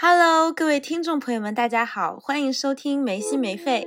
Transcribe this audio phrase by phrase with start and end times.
[0.00, 3.84] Hello，各位听众朋友们，大家好，欢迎收听没心没肺。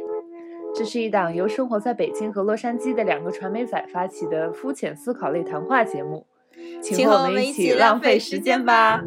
[0.76, 6.28] 这是一档由生活在北京和洛杉矶的两个传媒仔发起的肤浅思考类谈话节目，
[6.84, 9.02] 请和我们一起浪费时间吧。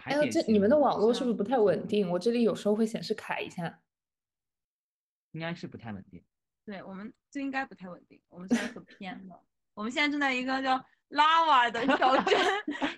[0.00, 2.10] 还点心这你们的网络是不是不太稳定？
[2.10, 3.80] 我这里有时候会显示卡一下。
[5.32, 6.20] 应该是不太稳定。
[6.64, 9.40] 对我们这应该不太稳定，我们现在可偏了。
[9.74, 12.38] 我们现在正在一个叫 拉瓦的小镇，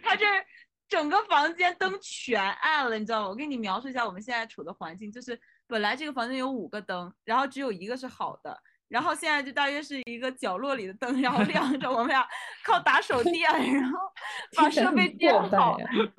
[0.03, 0.25] 它这
[0.89, 3.29] 整个房间灯全暗了，你知道吗？
[3.29, 12.27] 我给你描述一下我们现在处的环境，就是本来这个房间有五个灯，然后只有一个是好的，然后现在就大约是一个角落里的灯，然后亮着，我们俩
[12.65, 13.99] 靠打手电，然后
[14.57, 15.79] 把设备建破败好，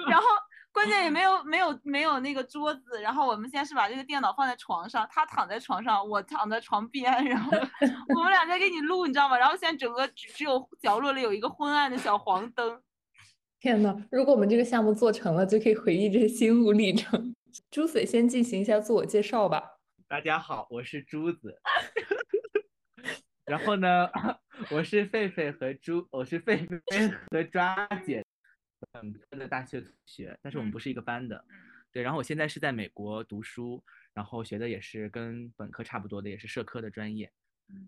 [0.09, 0.27] 然后
[0.73, 7.51] 关键也没有没有没有那个桌子，然后我们现在是把这个电脑放在床上，他躺在床上，我躺在床边，然后
[8.15, 9.37] 我们俩在给你录，你知道吗？
[9.37, 12.81] 然后现在整个只只有角落里有一个昏暗的小黄灯。
[13.61, 17.33] 天呐，如果我们这个项目做成了，就可以回忆这些心路历程。
[17.69, 19.63] 朱水先进行一下自我介绍吧。
[20.07, 21.55] 大家好，我是朱子。
[23.45, 24.09] 然后呢，
[24.71, 28.22] 我是狒狒和猪，我是狒狒和抓姐
[28.91, 31.45] 本科的大学同学，但是我们不是一个班的。
[31.91, 37.31] 对，然后我现在是在美国读书，然后学的也是跟本科差不多的，也是社科的专业。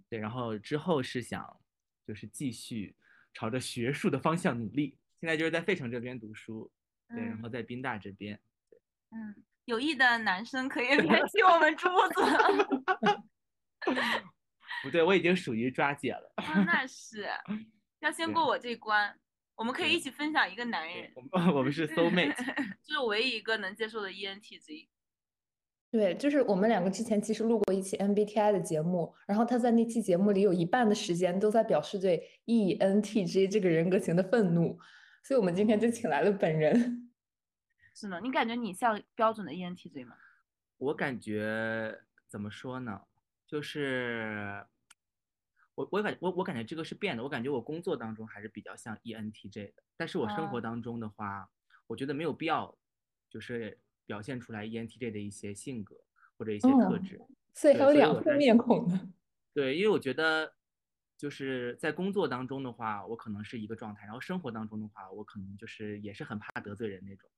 [0.09, 1.59] 对，然后之后是想
[2.05, 2.95] 就是继续
[3.33, 4.97] 朝着学术的方向努力。
[5.19, 6.71] 现在就是在费城这边读书，
[7.09, 8.39] 对，然后在宾大这边。
[9.11, 12.21] 嗯，有意的男生可以 联系我们珠子。
[14.83, 16.33] 不对，我已经属于抓姐了。
[16.35, 17.27] 啊那是
[18.01, 19.17] 要先过我这关。
[19.55, 22.35] 我们可以一起分享一个男人，我们 我们是 soul mate。
[22.83, 24.87] 就是唯一一个能接受的 E ENTJ。
[25.91, 34.77] 对，就是我们两个之前其实录过一期 MBTI 的节目，然后他在那期节目里有一半的时间都在表示对 ENTJ 这个人格型的愤怒，
[35.23, 37.09] 所以我们今天就请来了本人。
[37.95, 40.17] 是呢，你感觉你像标准的 E ENTJ 吗？
[40.77, 41.97] 我感觉
[42.27, 42.99] 怎么说呢？
[43.47, 44.65] 就是
[45.75, 47.23] 我我感我我感觉这个是变的。
[47.23, 51.49] 我感觉我工作当中还是比较像 E ENTJ 的，但是我生活哦当中的话，
[51.87, 52.75] 我觉得没有必要，
[53.29, 55.95] 就是表现出来 E ENTJ 的一些性格
[56.37, 57.21] 或者一些特哦质。
[57.53, 59.13] 所以还有两副面孔呢。
[59.53, 60.53] 对，因为我觉得
[61.17, 67.29] 就是在工作当中的话，我可能是一个状态，然后生活当中的话，我可能就是也是很怕得罪人那种，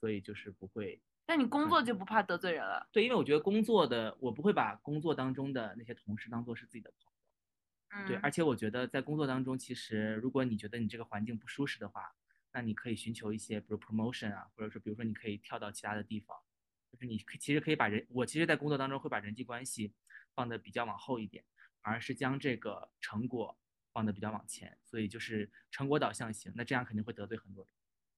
[0.00, 2.88] 所以就是不会那你工作就不怕得罪人了。
[2.92, 7.15] 对，因为我觉得工作的我不会把工作当中的那些同事当做是自己的朋友。
[7.90, 12.14] 嗯，对，而且我觉得在工作当中，其实如果你觉得你这个环境不舒适的话，
[12.52, 16.36] 那你可以寻求一些，比如 promotion 啊，或者说比如说你可以跳到其他的地方，
[16.90, 19.94] 就是你可其实可以把人，我其实，在工作当中会把人际关系
[20.34, 21.44] 放的比较往后一点，
[21.82, 23.58] 反而是将这个成果
[23.92, 27.72] 放的比较往前，所以就是成果导向型，那这样肯定会得罪很多人。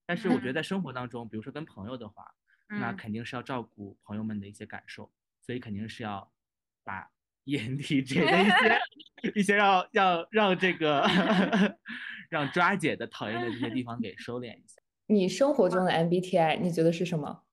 [0.05, 2.33] 但是我觉得在生活当中，比如说跟朋友的话，
[2.67, 2.97] 那嗯。
[2.97, 6.31] 肯定是要照顾朋友们的一些感受，所以肯定是要
[6.83, 7.11] 把
[7.45, 8.79] ENTJ 的一些
[9.39, 11.03] 一些要要让这个
[12.29, 14.81] 让抓姐的讨厌的这些地方给收敛一下。
[15.07, 17.43] 你生活中的 MBTI 你觉得是什么？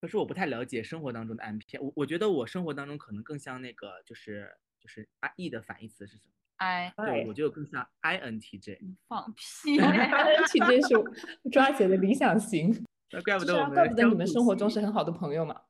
[0.00, 8.78] 可是我不太了解生活当中的 MBTI，我我觉得我生活当中可能更像那个就是就是 I E 的反义词是什么？？I，对，我觉得更像 INTJ。
[8.80, 12.82] 你放屁！INTJ 是抓姐的理想型。
[13.12, 15.60] 那怪不得我们怪不得你们生活中是很好的朋友嘛。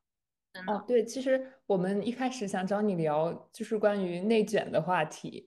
[0.53, 5.47] 真的哦，对，其实我们一开始想找你聊就是关于内卷的话题，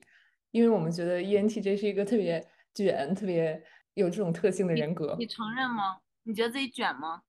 [0.50, 3.62] 因为我们觉得 E ENTJ 是一个特别卷、特别
[3.94, 5.14] 有这种特性的人格。
[5.18, 5.98] 你承认吗？
[6.22, 7.22] 你觉得自己卷吗？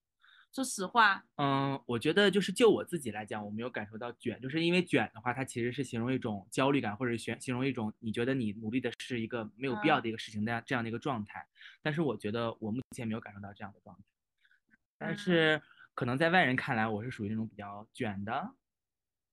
[0.53, 11.46] 说实话，嗯，我觉得就是就我自己来讲，我没有感受到卷，就是因为卷的话，它其实是形容一种焦虑感，或者形形容一种你觉得你努力的是一个没有必要嗯的一个事情的这样这样的一个状态。
[11.82, 14.03] 但是我觉得我目前没有感受到这样的状态，
[14.97, 15.61] 但嗯是
[15.96, 18.53] 可能在外人看来，我是属于那种比较卷的，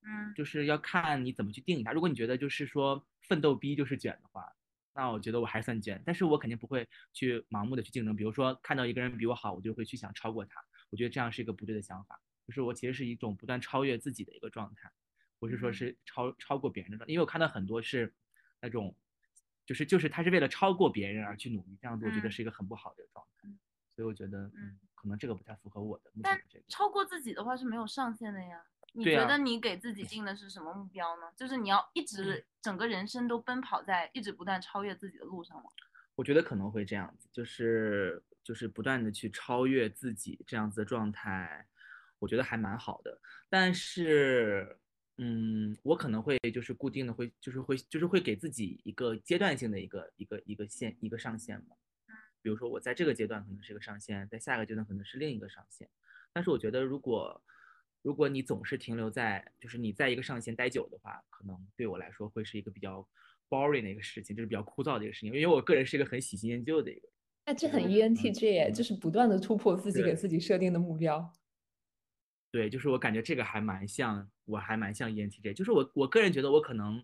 [0.01, 1.91] 嗯，就是要看你怎么去定义它。
[1.91, 4.49] 如果你觉得就是说奋斗逼就是卷的话，
[4.95, 8.15] 那我觉得我还算卷，但是我肯定不会去盲目的去竞争。
[8.15, 10.63] 比如说看到一个人比我好，我就会去想超过他。
[10.89, 12.17] 我觉得这样是一个不对的想法，
[12.47, 14.89] 就是我其实是一种不断超越自己的一个状态，
[15.39, 17.11] 不是说嗯是超超过别人的状态。
[17.11, 18.13] 因为我看到很多是
[18.61, 18.95] 那种，
[19.65, 23.49] 就是就是他是为了超过别人而去努力，这样子我觉得嗯是一个很不好的状态。
[23.49, 23.59] 嗯
[23.95, 26.63] 所以我觉得，嗯，可能这个不太符合我的目前但的这个。
[26.69, 28.63] 超过自己的话是没有上限的呀。
[28.93, 31.23] 你觉得你给自己定的是什么目标呢？
[31.35, 35.63] 就是你要一直整个人生都奔跑在一直不断超越自己的路上吗？
[36.15, 41.67] 我觉得可能会这样子，就是就是不断的去超越自己这样子的状态，
[42.19, 43.19] 我觉得还蛮好的。
[43.49, 44.77] 但是，
[45.17, 51.75] 嗯，我可能会就是固定的会就是会就是会给自己一个阶段性的一个一个一个线一个上限吧。
[52.43, 55.89] 比如说我在这个阶段可能是一个上限，在下一个阶段可能是另一个上限。
[56.31, 57.41] 但是我觉得如果
[58.01, 63.07] 如果你总是停留在就是你在一个上限待久的话，可能对我来说会是一个比较
[63.49, 65.33] boring 的一个事情，就是比较枯燥的一个事情。
[65.33, 67.09] 因为我个人是一个很喜新厌旧的一个人。
[67.45, 71.33] 哎，这很 ENTJ 耶，就是不断的突破自己给自己设定的目标。
[72.51, 77.03] 对，就是我感觉这个还蛮像，我还蛮像 E ENTJ，就是我我个人觉得我可能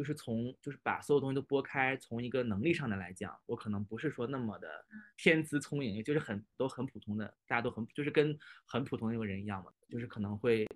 [0.00, 4.82] 就是从就是把所有东西都拨开，从一个能力上的来讲，我可能不是说那么的
[5.18, 10.66] 天资聪颖，就是很都很普通的，大家都很就是跟很普通的那个人一样嘛，就是可能会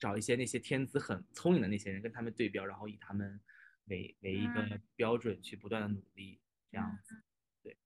[0.00, 3.40] 找一些那些天资很聪颖的那些人跟他们对标，然后以他们
[3.84, 7.22] 为为一个嗯标准去不断的努力，这样子。
[7.62, 7.76] 对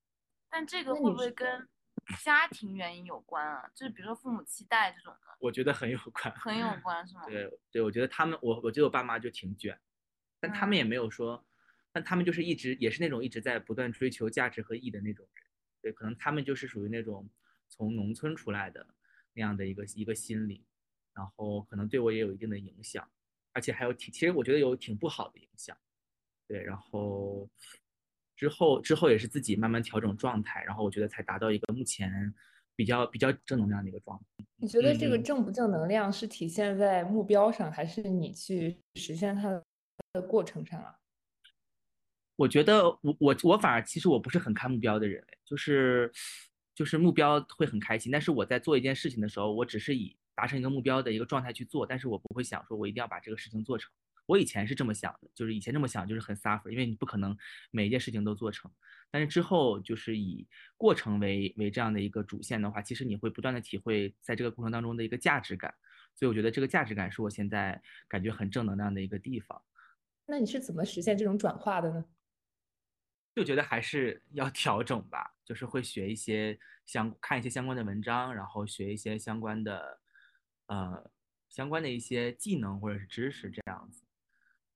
[0.48, 1.68] 但这个会不会跟
[2.24, 3.70] 家庭原因有关啊？
[3.74, 7.26] 就是比如说父母期待这种的，我觉得很有关，很有关是 吗？
[7.26, 9.78] 对对，我觉得他们，我我觉得我爸妈就挺卷，
[10.40, 11.44] 但他们也没有说，
[11.92, 15.44] 但他们就是一直也是那种一直在不断追求价值和意义的那种人，
[15.82, 17.28] 对，可能他们就是属于那种
[17.68, 18.86] 从农村出来的
[19.34, 20.64] 那样的一个一个心理，
[21.14, 23.08] 然后可能对我也有一定的影响，
[23.52, 25.76] 而且还有挺，其实我觉得有挺不好的影响，
[26.48, 27.48] 对，然后
[28.36, 32.32] 之后之后也是自己慢慢调整状态，然后我觉得才达到一个目前
[32.74, 34.44] 比较比较正能量的一个状态。
[34.56, 35.22] 你觉得这个嗯。
[35.22, 39.62] 正不正能量是体现在目标上，还是你去实现它
[40.12, 40.96] 的过程上啊？
[42.36, 46.10] 我觉得我我我反而其实我不是很看目标的人，就是
[46.74, 53.90] 就是目标会很开心，但是我在做一件事情的时候，我只是以达成一个目标的一个状态去做，但是我不会想说我一定要把这个事情做成。
[54.26, 57.36] 我以前是这么想的，就是以前这么想就是很 suffer，因为你不可能
[57.70, 58.70] 每一件事情都做成。
[59.10, 60.46] 但是之后就是以
[60.76, 65.74] 过程为为这样的一个主线的话，其实你会不断的体会在这个过程当中的一个价值感，
[66.14, 69.60] 所以我觉得这个价值感是我现在感觉很正能量的一个地方。
[70.30, 72.04] 那你是怎么实现这种转化的呢？
[73.34, 80.00] 就觉得还是要调整吧，就是会学一些相看一些相关的文章，然后学一些相关的
[80.66, 81.10] 呃
[81.48, 84.02] 相关的一些技能或者是知识，这样子，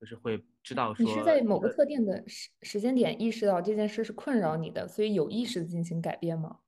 [0.00, 6.60] 就是会知道说你是在某个呃特定的时时间点意识到这件事是困扰你的，所以有意识的进行改变吗？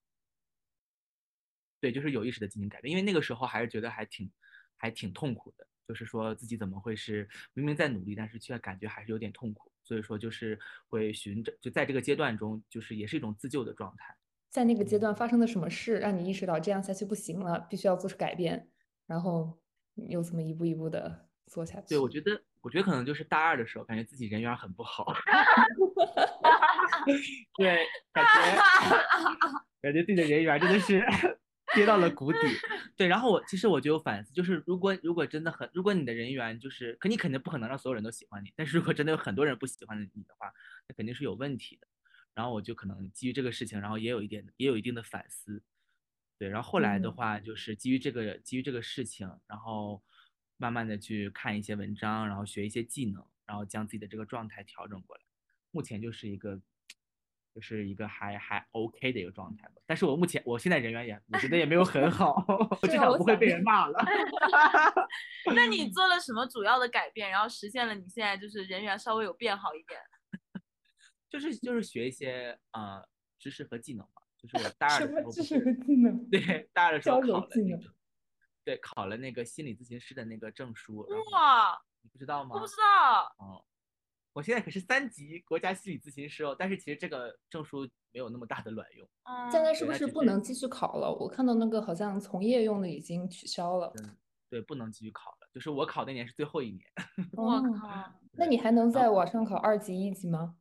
[1.80, 4.30] 对，就是有意识的进行改变，因为那个时候还是觉得还挺
[4.76, 14.14] 还挺痛苦的，就是说自己怎么会是明明在努力，但是却感觉还是有点痛苦，所以说就是会寻着就在这个阶段中，就是也是一种自救的状态。
[14.50, 18.68] 在那个阶段发生的什么事让你意识到这样下去不行了，必须要做出改变，
[19.06, 19.58] 然后
[19.94, 21.88] 你又这么一步一步的做下去？
[21.90, 25.14] 对，我觉得，我觉得可能就是大二的时候，感觉自己人缘很不好。
[27.56, 28.30] 对，感觉
[29.82, 31.04] 感觉自己的人缘真的是
[31.76, 32.38] 跌到了谷底。
[32.96, 40.52] 对，然后我其实我就有反思，就是如果如果真的很，如果你的人缘就是，可你肯定不可能让所有人都喜欢你，但是如果真的有很多人不喜欢你的话，
[40.88, 41.86] 那肯定是有问题的。
[42.34, 45.62] 然后我就可能基于这个事情，然后也有一点也有一定的反思。
[46.38, 50.02] 对，然后后来的嗯话，就是基于这个基于这个事情，然后
[50.58, 55.22] 慢慢的去看一些文章，然后学一些技能，然后将自己的这个状态调整过来。
[55.70, 56.60] 目前就是一个，
[57.56, 59.76] 就是一个还还 OK 的一个状态吧。
[59.86, 62.44] 但是我目前我现在人缘也，我觉得也没有很好，
[62.82, 63.98] 我至少不会被人骂了。
[65.56, 69.98] 那你 做了什么主要的改变，然后实现了你现在就是人缘稍微有变好一点？
[71.30, 73.02] 就是就是学一些呃
[73.38, 74.22] 知识和技能嘛。
[74.36, 76.28] 就是我大二的时候知识和技能？
[76.30, 77.94] 对大二的时候考了技能那个，
[78.64, 80.98] 对考了那个心理咨询师的那个证书。
[81.32, 82.50] 哇，你不知道吗？
[82.54, 83.64] 我不知道，哦，
[84.36, 89.08] 我现在可是三级国家心理咨询师哦，但是其实这个证书没有那么大的卵用。
[89.22, 91.10] 嗯，现在是不是是不能继续考了？
[91.10, 93.90] 我看到那个好像从业用的已经取消了。
[94.50, 95.48] 对，不能继续考了。
[95.54, 96.82] 就是我考那年是最后一年，
[97.32, 100.54] 我哦靠，那你还能在网上考二级、一级吗？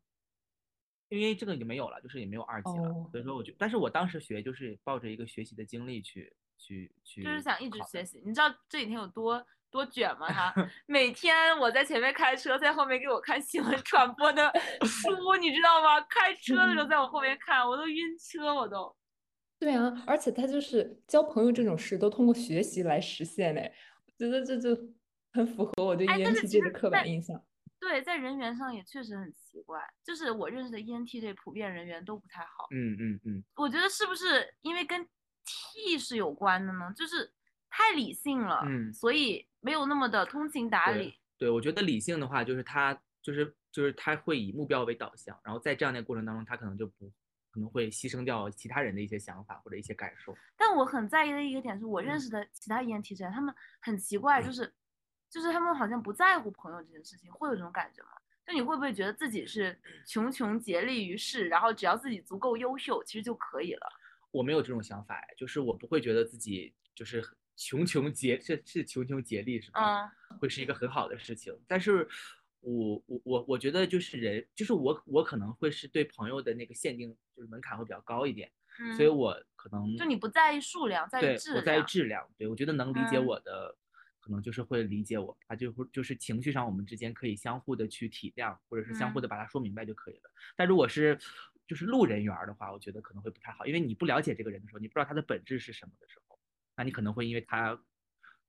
[1.09, 2.87] 因为这个已经没有了，就是也没有二级了。
[2.87, 8.05] 哦所以说我就，但是我当时学就是抱着一个学习的经历去去去，就是想一直学。
[8.05, 8.21] 习。
[8.25, 10.27] 你知道这几天有多多卷嘛？
[10.31, 10.53] 他
[10.85, 14.49] 每天我在前面开车，在后面给我看新闻传播的
[14.83, 15.99] 书，你知道吗？
[16.09, 18.95] 开车的时候在我后面看，我都晕车，我都。
[19.59, 23.73] 对啊，而且他就是交朋友这种事都通过学习来实现嘞，
[24.05, 24.69] 我觉得这就
[25.33, 27.41] 很符合我对哎但是其 ENTJ 的刻板印象。
[27.77, 32.67] 对，在人缘上也确实很奇怪，就是我认识的 ENTJ 普遍人缘都不太好。
[32.71, 35.05] 嗯嗯嗯，我觉得是不是因为跟
[35.45, 36.91] T 是有关的呢？
[36.95, 37.31] 就是
[37.77, 41.13] 太理性了，嗯所以没有那么的通情达理。
[41.37, 47.11] 对，我觉得理性的话，就是他就是就是他会以目标为导向，然后在这样的过程当中，他可能就不
[47.51, 50.33] 可能会牺牲掉其他人的一些想法或者一些感受。
[50.55, 54.73] 但我很在意的一个点是我嗯认识的其他 ENTJ，他们很奇怪，就是
[55.29, 58.09] 就是他们好像不在乎朋友这件事情，会有这种感觉吗？
[58.45, 59.77] 就你会不会觉得自己是
[60.07, 63.87] 穷穷竭力于世，然后只要自己足够优秀，其实就可以了？
[64.31, 70.05] 我没有这种想法，哎，就是我不会觉得自己就是很穷穷竭是是穷穷竭力是吧？
[70.05, 71.57] 嗯会是一个很好的事情。
[71.67, 72.07] 但是
[72.59, 81.85] 我我我我觉得就是人，就是我我可能会是对朋友的那个限定就是门槛会比较高一点，嗯，所以我可能就你不在意数量，在意对质我在意量。
[81.87, 83.75] 质量，对我觉得能理解嗯我的。
[84.19, 90.31] 可能就是会理解我，他就会就是情绪上我们之间可以相互的去体谅，或者是相互嗯的把它说明白就可以了。
[90.55, 91.15] 但如果是
[91.67, 96.24] 就是路人缘儿的话，我觉得可能会不太好，因为你不了解这个人的时候，你不知道他的本质是什么的时候，
[96.75, 97.79] 那你可能会因为他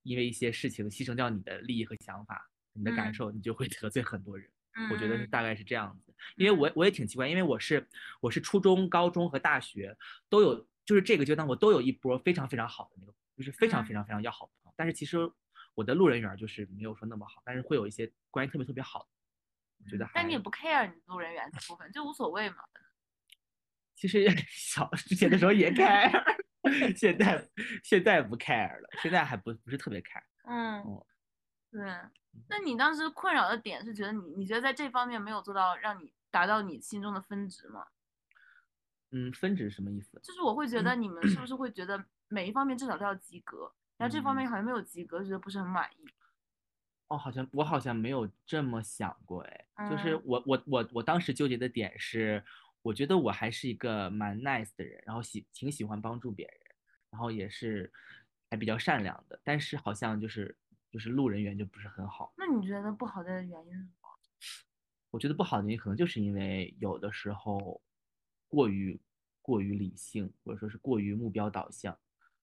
[0.03, 4.51] 因为一些事情牺牲掉你的利益和想法、你的感嗯受，你就会得罪很多人。
[4.91, 7.89] 我觉得大概是这样子，因为我我也挺奇怪，因为我是
[8.21, 9.97] 我是初中、高中和大学
[10.29, 15.19] 都有，就是这个阶段我都有一波非常非常好的那个，就是非常非常非常要好的朋友，但是其实
[15.75, 19.07] 我的路人缘就是没有说那么好，但是会有一些关系特别特别好的，
[19.83, 20.13] 我觉得还。
[20.17, 22.57] 但你也不 care 你路人缘这部分，就无所谓嘛。
[23.95, 26.37] 其实 小之前的时候也 care，
[26.97, 27.49] 现在
[27.83, 30.23] 现在不 care 了，现在还不不是特别 care。
[30.45, 31.07] 嗯哦，
[31.71, 31.83] 对。
[32.49, 37.87] 那你当时困扰的点是觉得你你觉得在这方面没有做到让你达到你心中的分值吗？
[39.13, 40.21] 嗯，分值是什么意思？
[40.23, 46.05] 就是我会觉得你们是不是会觉得每一方面至少都要及格，然后这方面好像没有及格，觉得不是很满意。
[47.09, 52.45] 哦，好像我好像没有这么想过，哎，就是嗯我我我我当时纠结的点是，
[52.87, 56.57] 我觉得我还是一个蛮 nice 的人，然后喜挺喜欢帮助别人，
[57.11, 57.93] 然后也是
[58.49, 60.57] 还比较善良的，但是好像就是
[60.89, 62.33] 就是路人缘就不是很好。
[62.37, 64.09] 那你觉得不好的原因是什么？
[65.11, 67.83] 我觉得不好的原因可能就是因为有的时候
[68.47, 69.01] 过于
[69.43, 71.99] 过于理性，或者说是过于目标导向，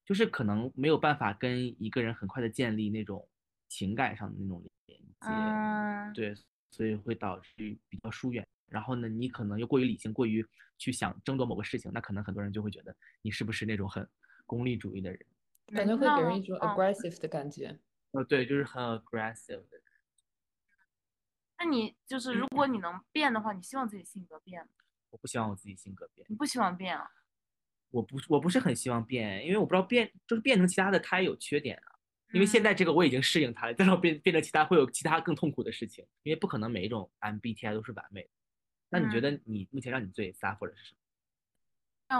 [0.05, 3.25] 就是可能没有办法跟一个人很快的建立那种
[3.69, 5.05] 情感上的那种连接。
[5.21, 6.35] 嗯，对，
[6.69, 8.45] 所以会导致比较疏远。
[8.73, 10.43] 然后呢，你可能又过于理性，过于
[10.79, 14.09] 去想争夺某个事情，那可能很多人就会觉得你是不是那种很
[14.47, 15.19] 功利主义的人？
[15.67, 17.79] 感觉会给人一种嗯 aggressive 的感觉。
[18.13, 19.79] 呃，对，就是很 aggressive 的。
[21.59, 24.69] 那你就是如果你能变的话，你希望自己性格变吗？
[25.11, 27.07] 我不希望我自己性格变，你不希望变啊？
[27.91, 31.93] 我不我不是很希望变，因为我不知道变就是变成其他的它也有缺点啊。
[32.33, 38.29] 因为现在这个我已经适应它了，但是我变变成其他会有其他更痛苦的事情，因为不可能每一种 MBTI 都是完美的。
[38.93, 40.99] 那你觉嗯得你目前让你最 suffer 的是什么？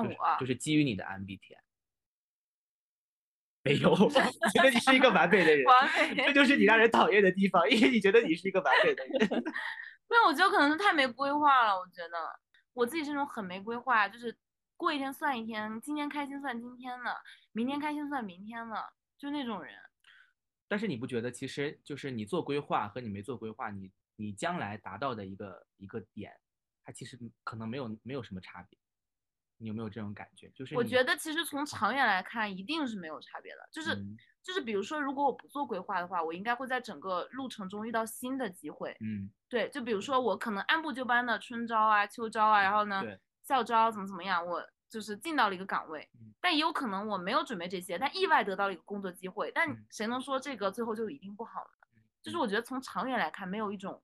[0.03, 1.59] 就是像我啊，就是基于你的 MBTI。
[3.61, 9.19] 没有， 我觉得你是一个完美的人，完美这就是你让人讨厌的地方，因为你觉得你是一个完美的人。
[10.09, 11.77] 没有我觉得可能是太没规划了。
[11.77, 12.39] 我觉得
[12.73, 14.35] 我自己是那种很没规划，就是
[14.75, 19.75] 过一天算一天，今天开心算今天的，明天开心算明天的，就那种人。
[20.67, 26.35] 但是你不觉得，其实就是你做规划和你没做规划，你你将来达到的一个一个点，
[26.83, 28.77] 它其实可能没有没有什么差别。
[29.57, 30.49] 你有没有这种感觉？
[30.49, 33.69] 就是我觉得其实从长远来看，一定是没有差别的。
[33.71, 38.93] 就是、嗯就是，比如说，如果我不做规划的话，我应该会在整个路程中遇到新的机会。
[38.99, 43.01] 嗯对，就比如说我可能按部就班的春招啊、秋招啊，然后呢
[43.41, 51.87] 校招怎么怎么样，我就是进到了一个岗位嗯，但也有可能我没有准备这些，但意外得到了一个工作机会，但嗯谁能说这个最后就一定不好呢？
[52.21, 54.03] 就是嗯我觉得从长远来看，没有一种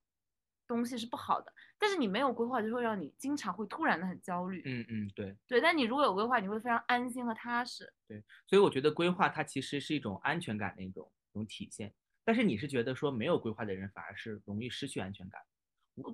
[0.74, 4.62] 东西是不好的，但是你没有规划，就会让你经常会突然的很焦虑。
[4.64, 7.92] 嗯嗯对对，但你如果有规划，你会非常安心和踏实。
[8.06, 11.92] 对，所以我觉得规划它其实是一种安全感的一种一种体现。
[12.22, 15.40] 但是你是觉得说没有规划的人反而是容易失去安全感，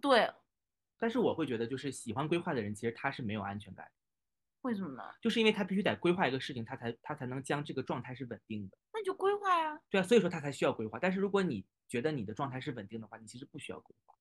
[0.00, 0.32] 对，
[0.98, 3.90] 但是我会觉得就是喜欢规划的人其实他是没有安全感，
[4.62, 5.02] 为什么呢？
[5.20, 8.78] 就是因为他必须得规划一个事情，他才他才能将这个状态是稳定的。
[8.94, 9.78] 那你就规划呀。
[9.90, 10.98] 对啊，所以说他才需要规划。
[10.98, 14.15] 但是如果你觉得你的状态是稳定的话，你其实不需要规划。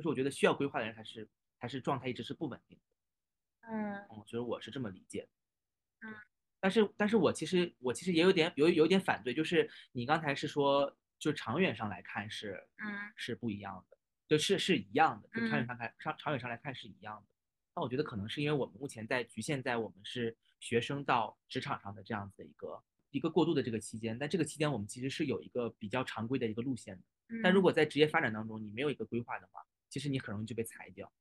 [0.00, 1.28] 就是我觉得需要规划的人还是
[1.58, 3.68] 还是状态一直是不稳定的。
[3.68, 6.08] 嗯嗯，所以我是这么理解的。
[6.08, 6.14] 嗯，
[6.58, 17.28] 但是但是我其实我其实也有点有有点反对，就是你刚才是说，就长远上来看是嗯是不一样的，就是是一样的，就长远嗯上看长长远上来看是一样的。
[17.76, 26.98] 那我觉得可能是因为我们目前在局限在我们是学生到职场上的这样子的一个一个过渡的这个期间，但这个期间我们其实是有一个比较常规的一个路线。
[27.44, 31.12] 但如果在职业发展当中你没有一个规划的话，其实你很容易就被裁掉。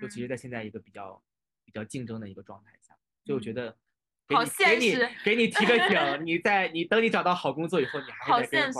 [0.00, 1.22] 尤其是嗯在现在一个比较
[1.64, 2.94] 比较竞争的一个状态下，
[3.24, 3.78] 所以我觉嗯得
[4.30, 8.78] 好给给你现实给你提个醒，你在你等你找到好工作以后，你还好现实。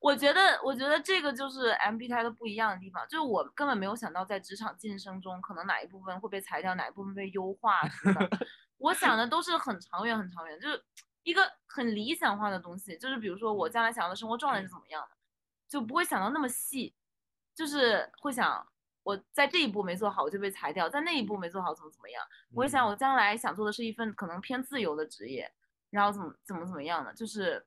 [0.00, 8.46] 我觉得，我觉得这个就是 MBTI 的不一样的地方，就是我根本没有想到在职场晋升中，可能哪一部分会被裁掉，哪一部分被优化什么的。
[8.78, 10.84] 我想的都是很长远、很长远，就是
[11.22, 12.98] 一个很理想化的东西。
[12.98, 15.16] 就是比如说我将来想要的生活状态是怎么样的，
[15.68, 16.94] 就不会想到那么细，
[17.54, 18.66] 就是会想
[19.02, 22.24] 我在这一步没做好，我就被裁掉；在那一步没做好，怎么怎么样。
[22.52, 25.50] 我会想嗯我将来想做的是一份可能偏自由的职业，
[25.90, 27.64] 然后怎么怎么怎么样的，就是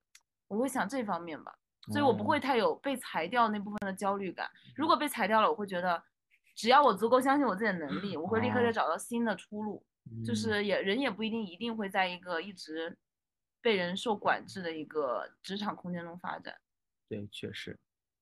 [0.47, 1.53] 我会想这方面吧。
[1.91, 4.49] 所以我不会哦太有被裁掉那部分的焦虑感。
[4.75, 6.01] 如果被裁掉了，我会觉得，
[6.55, 9.85] 只要我足够相信我自己的能力，我会立刻就哦找到新的出路。
[10.23, 12.95] 就嗯是也人也不一定一定会在一个一直
[13.61, 16.55] 被人受管制的一个职场空间中发展。
[17.07, 17.77] 对，确实。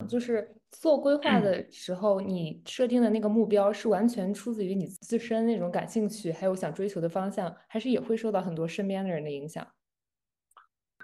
[0.08, 9.68] 就是做规划的时候，你设定的那个目标是完全出自于你自身那种感兴趣，还有想追求的方向，还是也会受到很多身边的人的影响？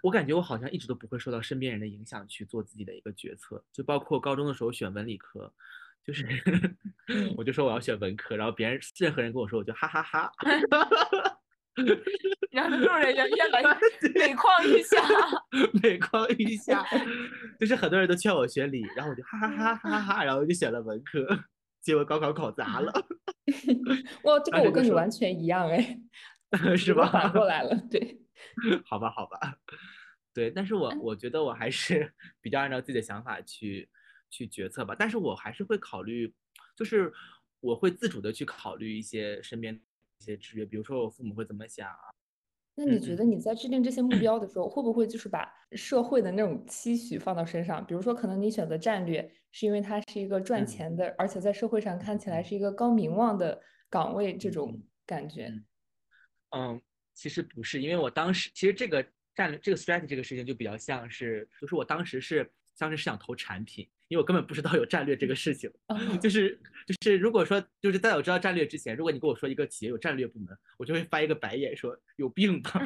[0.02, 5.54] 我感觉我好像一直都不会受到身边人的影响去做自己的一个决策，就包括高中的时候选文理科，
[6.04, 6.26] 就是
[7.08, 10.32] 嗯 我就说我要选文科，然后别人任何人跟我说，我就哈哈哈。
[12.52, 13.62] 然后这种人越越来
[14.16, 14.98] 越每况愈下。
[15.82, 16.86] 每况愈下，
[17.60, 21.26] 就是很多人都劝我学理，然后我就哈哈哈哈哈哈，然后就选了文科，
[21.82, 22.92] 结果高考考砸了，
[24.24, 26.00] 哇，这个我跟你完全一样哎，
[26.76, 27.10] 是吧？
[27.12, 28.20] 反过来了，对。
[28.86, 29.38] 好吧，好吧，
[30.34, 33.90] 对，但是我我觉得我还是比较按照自己的想法去
[34.30, 36.34] 去决策吧，但是我还是会考虑，
[36.76, 37.12] 就是
[37.60, 39.78] 我会自主的去考虑一些身边
[40.20, 42.12] 一些制约，比如说我父母会怎么想啊，
[42.76, 47.86] 那你嗯觉得你在制定这些目标的时候，会不会就是把社会的那种期许放到身上？
[47.86, 53.60] 比如说，可能你选择战略，是因为它是一个赚嗯钱的，而且在社会上看起来是一个高名望的
[53.90, 55.48] 岗位，这种嗯感觉。
[55.48, 55.66] 嗯
[56.52, 56.82] 嗯，
[57.14, 65.72] 其实不是，因为我当时其实这个战略这个 strategy 这个事情就比较像是，就是我当时是当时是想投产品，因为我根本不知道有战略这个事情。
[65.88, 72.82] 哦就是就是，如果说就是在我知道战略之前，如果你跟我说一个企业有战略部门，我就会翻一个白眼说有病吧，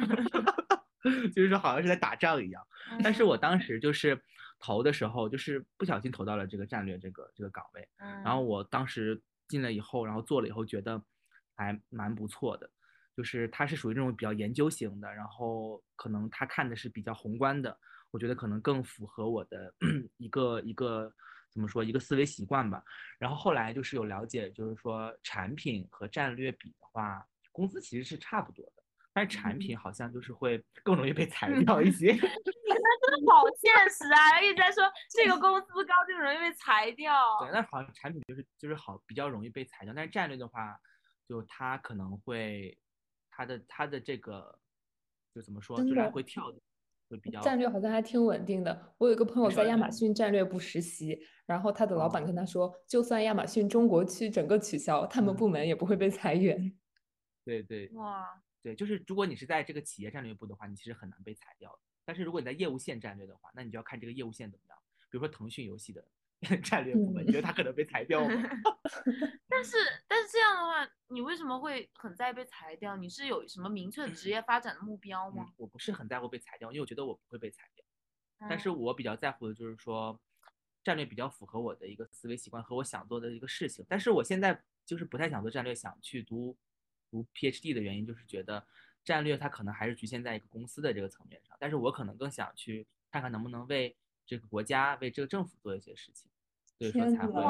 [1.34, 2.62] 就是说好像是在打仗一样。
[3.02, 4.20] 但是我当时就是
[4.60, 11.02] 投的时候，就是不小心投到了这个战略这个这个岗位，然后我当时进来以后，然后做了以后，觉得
[11.56, 12.70] 还蛮不错的。
[13.16, 17.78] 就是他是属于这种比较研究型的，然后可能他看的是比较宏观的，
[18.14, 19.74] 我觉得可能更符合我的
[20.18, 21.12] 一个一个
[21.50, 22.80] 怎么说一个思维习惯吧。
[23.18, 32.06] 然后后来就是有了解，就是说产品和战略比的话，工资其实是差不多的，但是产品好像就是会更容易被裁掉一些。
[32.14, 34.40] 真 的好现实啊！
[34.40, 37.12] 一直在说这个工资高就容易被裁掉。
[37.40, 40.78] 对，但好像产品就是就是好比较容易被裁掉，但是战略的话，
[41.28, 42.78] 就它可能会
[43.28, 44.56] 它的它的这个
[45.34, 46.58] 就怎么说，就来真的回跳的
[47.08, 48.94] 会比较战略好像还挺稳定的。
[48.98, 56.72] 我有一个朋友在亚马逊战略部实习，然后他的老哦板跟他说，就算亚马逊中国区整个取消，他们嗯部门也不会被裁员。
[57.44, 61.78] 对对哇，对，就是如果你是在这个企业战略部的话，你其实很难被裁掉的。
[62.04, 64.78] 但是如果你在业务线战略的话，那你就要看这个业务线怎么样。
[65.10, 66.04] 比如说腾讯游戏的
[66.62, 68.34] 战略部门，你觉得他可能被裁掉吗？
[69.48, 69.76] 但是
[70.06, 72.96] 但是这样的话，你为什么会很在意被裁掉？
[72.96, 77.84] 你是有什么明确的职业发展的目标吗嗯？，我不是很在乎被裁掉，因为我觉得我不会被裁掉。
[78.48, 80.20] 但是嗯我比较在乎的就是说，
[80.82, 83.84] 战略比较符合我的一个思维习惯和我想做的一个事情。
[83.88, 86.56] 但是我现在就是不太想做战略，想去读
[87.10, 88.66] 读 PhD 的原因，就是觉得
[89.02, 96.30] 战略它可能还是局限在一个公司的这个层面上，但是我可能更想去看看能不能为这个国家、为这个政府做一些事情，
[96.78, 97.42] 所以说才会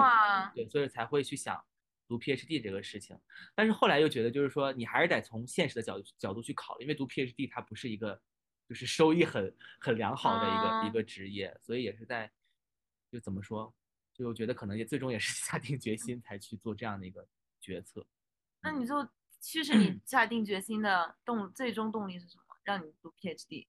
[0.54, 1.62] 对，所以才会去想
[2.06, 3.18] 读 PhD 这个事情。
[3.54, 8.20] 但是后来又觉得，就是说你还是得从现实的角度角度去考虑，因为读 PhD 它不是一个
[8.68, 12.30] 就是收益很很良好的一个、啊一个职业，所以也是在
[13.10, 13.74] 就怎么说，
[14.12, 17.26] 就我觉得可能也最终也是 下定决心才去做这样的一个
[17.60, 18.06] 决策。
[18.60, 19.08] 那你就
[19.40, 22.42] 其实你 下定决心的动最终动力是什么？
[22.64, 23.66] 让你读 PhD？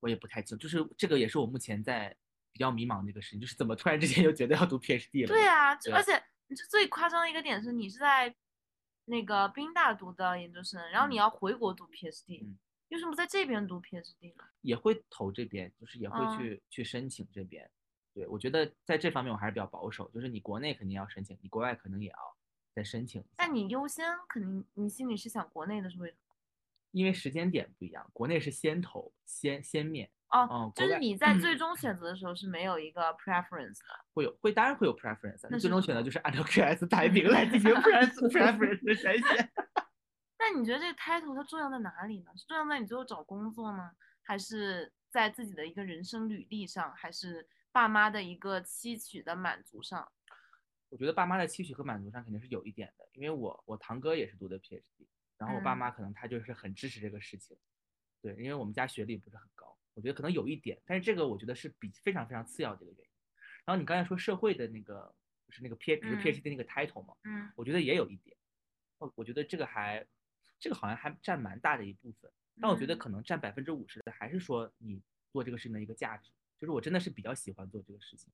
[0.00, 2.14] 我也不太清，就是这个也是我目前在
[2.52, 5.28] 比较迷茫的一个事情，就是怎么突然之间又觉得要读 PhD 了？
[5.28, 8.34] 对啊，对而且你这最夸张的一个点是你是在
[9.06, 12.58] 那个宾大读的研究生，然后你嗯要回国读 PhD，、嗯
[12.92, 14.44] 为什么不在这边读 PhD 呢？
[14.60, 17.66] 也会投这边，就是也会嗯去、去申请这边。
[18.12, 22.36] 对我觉得在这方面我还是比较保守，就是你国内肯定要申请，你国外可能也要
[22.74, 23.24] 再申请。
[23.34, 26.34] 但你优先肯定你心里是想国内的是为什么？
[26.90, 34.04] 因为时间点不一样，国内是先投先先面，哦，哦就是你在最终选择的时候是没有一个 preference 的。
[34.14, 39.50] 会有会当然会有 preference，那最终选择就是按照 QS 排名来进行 preference preference 的筛选。
[40.38, 42.32] 那你觉得这个 title 它重要在哪里呢？
[42.36, 43.92] 是重要在你最后找工作呢，
[44.22, 50.10] 还是在自己的一个人生履历上，还是爸妈的一个期许的满足上？
[50.88, 55.06] 我觉得爸妈的期许和满足上肯定是有一点的，因为我我堂哥也是读的 PhD，
[55.38, 57.56] 然后我爸嗯妈可能他就是很支持这个事情，
[58.20, 63.10] 对，因为我们家学历不是很高，我觉得可能有一点，但是这个我觉得是比非常非常次要的一个原因。
[63.64, 65.14] 然后你刚才说社会的那个
[65.46, 68.36] 就是那个 P 就是嗯 PhD 那个 title 嘛，嗯我觉得也有一点，
[68.98, 70.04] 我我觉得这个还
[70.58, 75.00] 这个好像还占蛮大的一部分，但我觉得嗯可能占百分之五十的还是说你
[75.32, 78.32] 做这个事情的一个价值，就是我真的是比较喜欢做这个事情。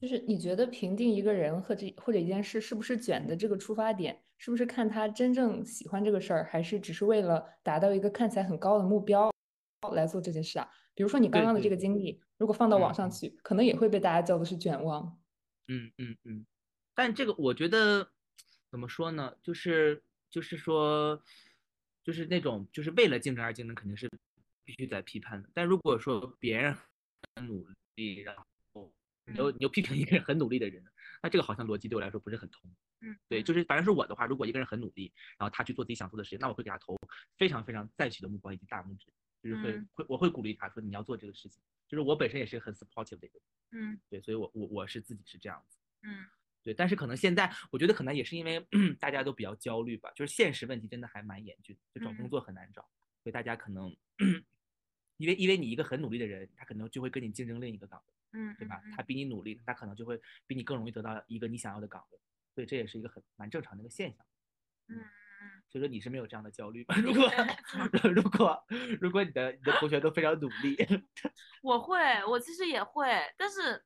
[0.00, 9.31] 就是你觉得评定一个人和这或者一件事是不是卷的这个出发点，是不是看他真正喜欢这个事儿，还是只是为了达到一个看起来很高的目标
[9.90, 10.68] 来做这件事啊？
[10.94, 15.18] 比如说你刚刚的这个经历，如果放到网上去，可能也会被大家叫的是卷王。
[15.68, 16.46] 嗯嗯嗯，
[16.94, 18.08] 但这个我觉得
[18.70, 19.34] 怎么说呢？
[19.42, 21.22] 就是就是说，
[22.04, 24.08] 就是那种就是为了竞争而竞争，肯定是
[24.64, 25.48] 必须得批判的。
[25.54, 26.76] 但如果说别人
[27.36, 27.66] 很努
[27.96, 28.92] 力，然后
[29.26, 30.84] 你又你又批评一个人很努力的人，
[31.22, 32.70] 那这个好像逻辑对我来说不是很通。
[33.00, 36.96] 嗯，对，嗯就是反正是我的话，如果一个人很努力，然后他去做自己想做的事情，那我会给他投
[37.38, 39.06] 非常非常赞许的目光以及大拇指，
[39.42, 41.62] 就是会、嗯会我会鼓励他说你要做这个事情。
[41.88, 45.78] 就是我本身也是很 supportive 的一个人，嗯对，所以我我我是自己是这样子。
[46.02, 46.24] 嗯
[46.62, 48.66] 对，但是可能现在，我觉得可能也是因为
[48.98, 52.80] 大家都比较焦虑吧，就是现实问题真的还蛮严峻，就找工嗯作很难找，
[53.22, 53.94] 所以大家可能，
[55.18, 58.80] 因为因为你一个很努力的人，他可能就会跟你竞争另一个岗位，嗯，对吧？
[58.86, 62.18] 嗯他比你努力，他可能就会比你更容易得到一个你想要的岗位，
[62.54, 64.24] 所以这也是一个很蛮正常的一个现象。
[64.86, 65.04] 嗯嗯
[65.70, 66.94] 所以说你是没有这样的焦虑吧？
[67.02, 67.30] 如果
[68.12, 68.64] 如果
[69.00, 70.76] 如果你的你的同学都非常努力，
[71.62, 73.06] 我会，我其实也会，
[73.38, 73.82] 但是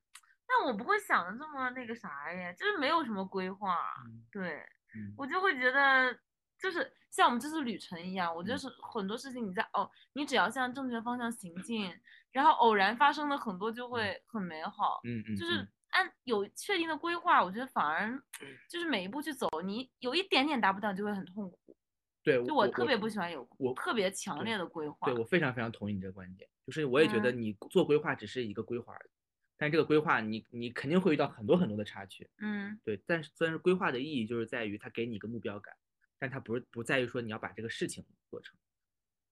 [0.46, 4.58] 但我不会想的这么那个啥耶，就是没有什么规划，嗯对
[4.96, 5.14] 嗯。
[5.16, 5.26] 我。
[5.26, 6.16] 就会觉得
[6.58, 8.58] 就是像我们这次旅程一样，我觉得嗯。
[8.58, 11.92] 是很多事情你在哦，你只要向正确方向行进，
[12.32, 18.22] 然后偶然发生的很多就会很美好，嗯嗯，就是嗯按有确定的规划，我觉得反而
[18.68, 21.76] 就是每一步去走，你有一点点达不到，就会很痛苦。
[22.22, 25.06] 对，就我特别不喜欢有我特别强烈的规划。
[25.06, 25.24] 对我。
[25.24, 27.40] 非常非常同意你这个观点，就是我也觉得嗯。
[27.40, 29.10] 你做规划只是一个规划而已，
[29.56, 32.78] 但这个规划你你肯定会遇到很多很多的插曲，嗯。
[32.84, 35.74] 对，但是但是规划的意义就是在于它给你一个目标感，
[36.18, 38.58] 但它不是不在于说你要把这个事情做成，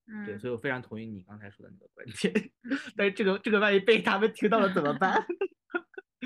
[0.07, 2.53] 嗯，对，所以我非常同意你刚才说的那个观点，
[2.96, 5.27] 但是这个这个万一被他们听到了怎么办？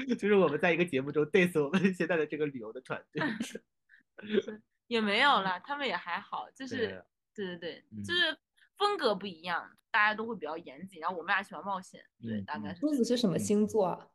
[0.19, 3.23] 就是我们在一个节目中 diss 我们现在的这个旅游的团队，
[4.87, 7.03] 也没有啦，他们也还好，就是
[7.35, 8.37] 对对对对，嗯就是
[8.77, 14.09] 风格不一样，大家都会比较严谨，然后我们俩喜欢冒险，对，大概是珠子是什么嗯星座啊？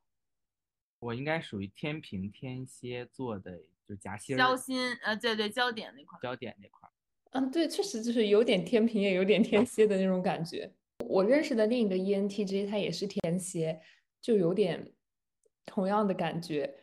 [1.00, 6.92] 我应该属于天平天蝎座的，就是夹心儿焦心，呃，对对，焦点那块儿，焦点那块儿。
[7.32, 10.72] 嗯，对，确实就是有点天平，也有点天蝎的那种感觉。
[11.00, 13.82] 我认识的另一个 E ENTJ，他也是天蝎，
[14.22, 14.93] 就有点
[15.66, 16.74] 同样的感觉，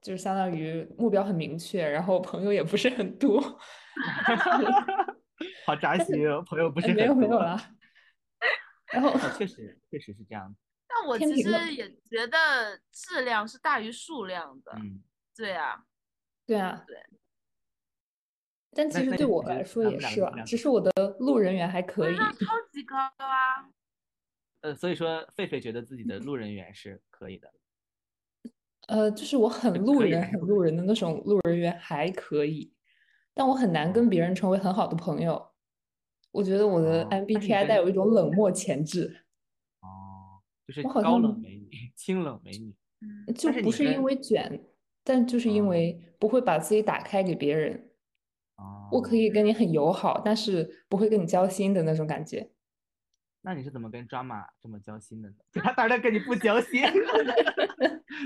[0.00, 3.40] 就是相当于目标很明确，然后朋友也不是很多。
[5.64, 7.74] 好扎心哦，朋友不是哎没有很多没有啦。
[8.92, 10.58] 然后确实确实是这样子。
[10.86, 15.02] 但我其实也觉得质量是大于数量的，嗯，
[15.36, 15.84] 对啊，
[16.46, 16.96] 对啊，对。
[18.72, 22.16] 但其实对我来说也是只是我的路人缘还可以。
[22.16, 23.68] 那超级高啊，
[24.62, 27.52] 呃，所以说狒狒觉得自己的路人缘是可以的。
[28.88, 32.72] 呃，就是我很路人、很路人的那种路人缘还可以，
[33.34, 35.50] 但我很难跟别人成为很好的朋友。
[36.32, 39.24] 我觉得我的 MBTI 带有一种冷漠潜质，
[39.80, 42.74] 哦，就是高冷美女、 清冷美女。
[43.00, 44.60] 嗯就不是因为卷，
[45.04, 47.90] 但就是因哦为不会把自己打开给别人。
[48.56, 52.50] 哦，我可以跟你很友好，但是不会跟你交心的那种感觉。
[53.40, 55.34] 那你是怎么跟 drama 这么交心的呢？
[55.62, 56.82] 他当然跟你不交心。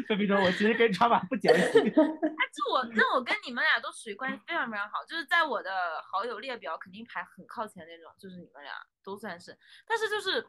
[0.09, 1.85] 就比如说，我其实跟 drama 不交心。
[1.93, 5.71] 就我，那我跟你们俩都属于关系非常非常好，就是在我的
[6.11, 8.73] 好友列表肯定排很靠前那种，就是你们俩
[9.05, 9.57] 都算是。
[9.87, 10.47] 但是就是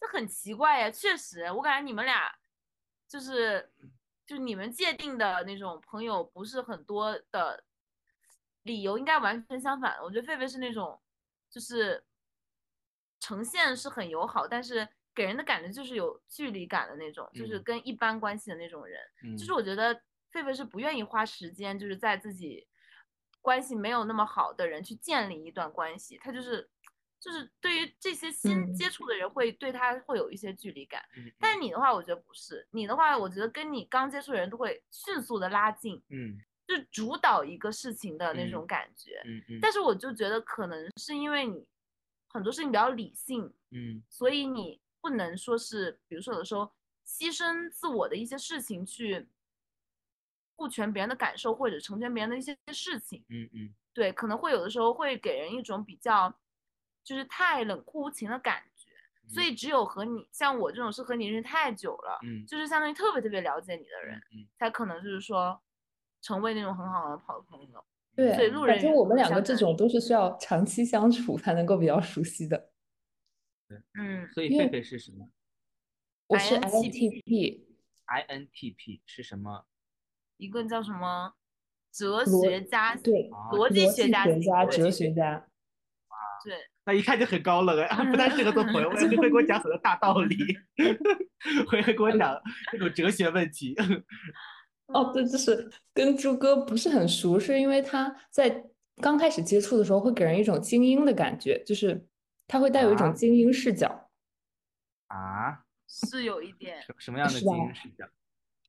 [0.00, 2.32] 这很奇怪呀，确实，我感觉你们俩
[3.08, 3.68] 就是
[4.24, 7.64] 就你们界定的那种朋友不是很多的
[8.62, 9.98] 理由，应该完全相反。
[10.00, 11.00] 我觉得狒狒是那种
[11.50, 12.04] 就是
[13.26, 19.00] 呈现是很友好，但是给人的感觉就是有距离感的那种，就是嗯跟一般关系的那种人。
[19.24, 19.92] 嗯就是我觉得
[20.32, 22.64] 狒狒是不愿意花时间，就是在自己
[23.42, 26.68] 关系没有那么好的人去建立一段关系，他就是
[27.18, 31.02] 就是对于这些新嗯接触的人会对他会有一些距离感。
[31.16, 39.22] 嗯但是你的话，我觉得不是，你的话，我觉得跟你刚接触的人都会迅速的拉近，嗯就主导一个事情的那嗯种感觉。
[39.24, 41.66] 嗯嗯但是我就觉得可能是因为你
[42.36, 44.02] 很多事情比较理性，嗯。
[44.08, 46.70] 所以你不能说是，比如说有的时候
[47.06, 49.26] 牺牲自我的一些事情去
[50.54, 53.74] 顾全别人的感受或者成全别人的一些事情，嗯嗯。
[53.92, 56.32] 对，可能会有的时候会给人一种比较
[57.02, 58.90] 就是太冷酷无情的感觉。
[59.28, 62.46] 所以只有和你像我这种是和你认识太久了，嗯。
[62.46, 65.60] 就是相当于特别特别了解你的人，嗯才可能就是说
[66.22, 67.84] 成为那种很好的好朋友。
[68.16, 72.70] 对，所以路人感觉我们两个这种都是需要长期相处才能够比较熟悉的。
[73.98, 75.28] 嗯，所以因为狒狒是什么
[76.28, 77.64] 我是 INTP
[78.06, 79.66] INTP，？INTP 是什么？
[80.38, 81.34] 一个叫什么
[81.92, 85.46] 哲学家，对，啊逻辑学家型，学家、哲学家。
[86.44, 90.36] 对，那一看就很高冷哎，不太适合做朋友，会会给我 讲很多大道理，
[91.68, 92.40] 会会给我讲
[92.72, 93.74] 那种哲学问题。
[94.86, 98.64] 哦，对，就是跟朱哥不是很熟，是因为他在
[99.02, 102.06] 刚开始接触的时候会给人一种精英的感觉，就是
[102.46, 104.10] 他会带有一种啊精英视角。
[105.08, 105.64] 啊？
[105.88, 108.08] 是有一点什什么样的是精英视角？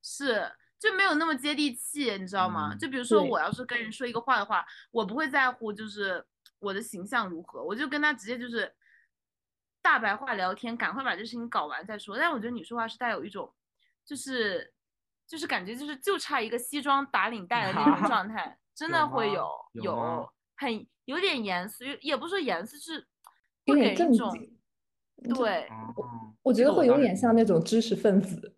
[0.03, 2.69] 是就没有那么接地气，你知道吗？
[2.73, 6.23] 嗯就比如说我要是跟人说一个话的话，我不会在乎就是
[6.59, 8.71] 我的形象如何，我就跟他直接就是
[9.81, 12.17] 大白话聊天，赶快把这事情搞完再说。
[12.17, 13.51] 但我觉得你说话是带有一种
[14.05, 14.71] 就是
[15.27, 23.05] 就是感觉就是就差一个西装打领带的那种状态，真的会有有吗很有点严肃，也不是说严肃，是
[23.65, 24.57] 有点会给一种正经。
[25.35, 28.55] 对哦，我觉得会有点像那种种知识分子。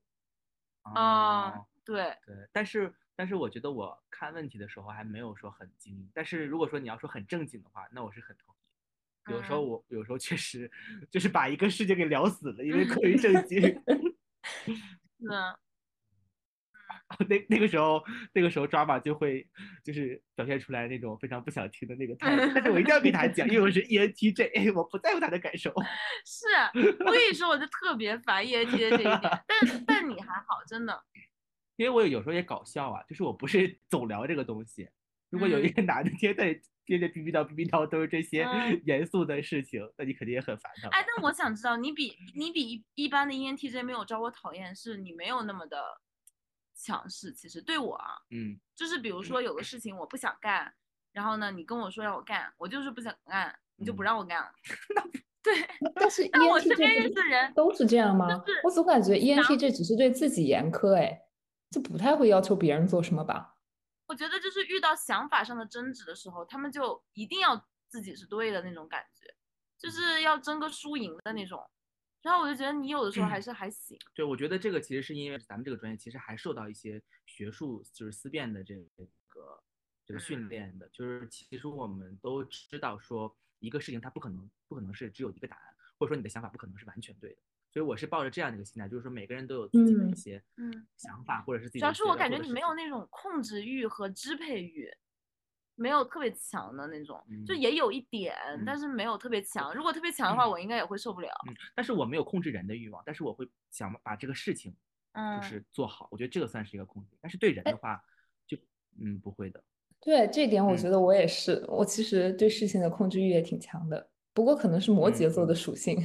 [0.83, 1.53] 啊、
[1.85, 9.31] 对，对，但是但是我觉得我看问题的时候还没有说很精英，但是如果说你要说很正经的话，那我是很同意。
[9.31, 10.69] 有时候嗯我有时候确实
[11.11, 13.61] 就是把一个事情给聊死了，因为过于正经。
[15.19, 15.57] 是 啊
[17.27, 19.47] 那那个时候那个时候抓马就会
[19.83, 25.73] 就是表现出来那种非常不想听的那个态度，但是我一定要给他讲，因为我是 E ENTJ，我不在乎他的感受。
[26.25, 26.45] 是，
[27.05, 31.03] 我跟你说，我就特别烦 ENTJ 这一点，但但你还好，真的。
[31.77, 34.89] 因为我有时候也搞笑啊，就是我不是总聊这个东西。
[35.29, 40.97] 如果有一个男的天天天天逼逼叨逼逼叨都是这些嗯严肃的事情，那你肯定也很烦他吧。
[40.97, 45.81] 哎，但我想知道，你比你比一一般的 E ENTJ 没有招我讨厌，是你没有那么的
[46.81, 47.31] 强势。
[47.33, 50.73] 其实对我啊，嗯就是比如说有个事情我不想干，
[51.11, 54.51] 然后呢，你跟我说让我干，我就是不想干，你就不嗯让我干了。
[55.41, 55.53] 对，
[55.95, 58.27] 但是 但我身边 ENTJ 认识的人都是这样吗？
[58.45, 61.21] 是我总感觉 ENTJ 只是对自己严苛，哎，
[61.71, 63.55] 就不太会要求别人做什么吧？
[64.07, 69.33] 我觉得就是遇到想法上的争执的时候，他们就一定要自己是对的那种感觉，
[69.77, 71.63] 就是要争个输赢的那种。
[72.21, 78.75] 然后我就觉得你有的时候还是还行，对，我觉得这个其实是因为咱们这个专业其实还受到一些学术就是思辨的这
[79.27, 79.63] 个
[80.05, 85.63] 这个训嗯练的，就是其实我们都知道说一个事情它不可能不可能是只有一个答案，
[85.97, 87.41] 或者说你的想法不可能是完全对的。
[87.71, 94.91] 所以我是抱着这样的一个心态，就是说每个人都有自己的一嗯些嗯，想法，或者是自己主要是我感觉你没有那种控制欲和支配欲，
[95.79, 99.73] 没有特别强的那种，就嗯也有一点，但嗯是没有特别强。
[99.73, 101.29] 如果特别强的话，我应该也会受不了。
[101.47, 104.75] 嗯，但是我没有控制人的欲望，但是我会想把这个事情
[105.13, 107.17] 嗯，就是做好，我觉得这个算是一个控制。
[107.21, 108.03] 但是对人的话，
[108.45, 108.57] 就
[109.01, 109.63] 嗯不会的。
[110.01, 115.97] 对，这点我嗯觉得我也是，我其实对事情的控制欲也挺强的，不过可能是摩嗯羯座的嗯属性。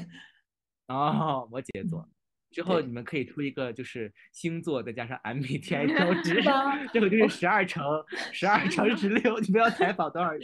[0.89, 2.09] 哦，摩羯座。
[2.55, 7.83] 之后你们可以出一个就是星座再加上 MBTI 标志吧，这个就是十二乘
[8.33, 10.43] 十二乘十六，你们要采访多少人？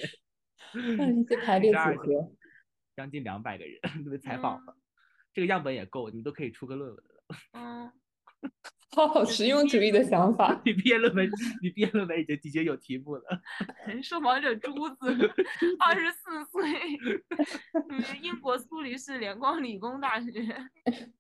[0.75, 2.33] 嗯，一些排列组12合。
[2.97, 4.77] 将近两百个人， 你们采访了，
[5.33, 7.37] 这个样本也够，你们都可以出个论文了。
[7.53, 7.93] 嗯，
[8.95, 10.61] 好好实用主义的想法。
[10.65, 11.31] 你毕业论文，
[11.63, 13.41] 你毕业论文已经已经有题目了。
[14.03, 15.17] 受访者朱子，
[15.79, 16.63] 二十四岁，
[17.89, 20.31] 嗯，英国苏黎世联邦理工大学，
[20.93, 21.11] 是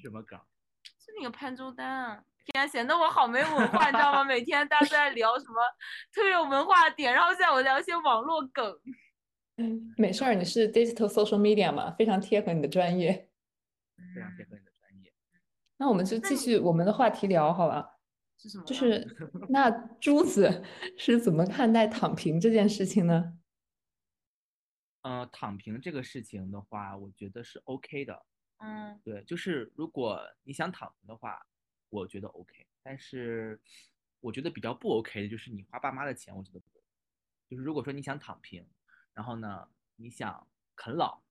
[0.00, 0.38] 什么梗？
[0.98, 2.24] 是那个潘周丹啊。
[2.44, 4.24] 天啊，显得我好没文化，你知道吗？
[4.24, 5.54] 每天大家都在聊什么
[6.12, 8.76] 特别有文化的点，然后现在我聊一些网络梗。
[9.58, 13.30] 嗯， 没事儿，你是 digital social media 嘛，非常贴合你的专业。
[14.12, 15.12] 非常贴合你的专业。
[15.78, 18.00] 那我们就继续我们的话题聊好了，
[18.38, 18.64] 是什么？
[18.64, 19.06] 就是
[19.48, 20.64] 那珠子
[20.98, 23.38] 是怎么看待躺平这件事情呢？
[25.02, 28.24] 呃，躺平这个事情的话，我觉得是 OK 的。
[28.62, 31.44] 嗯对，就是如果你想躺平的话，
[31.88, 32.66] 我觉得 OK。
[32.82, 33.60] 但是
[34.20, 36.82] 我觉得比较不 OK 的就是你花爸妈的钱，我觉得不对。
[37.48, 38.66] 就是如果说你想躺平，
[39.12, 41.22] 然后呢你想啃老，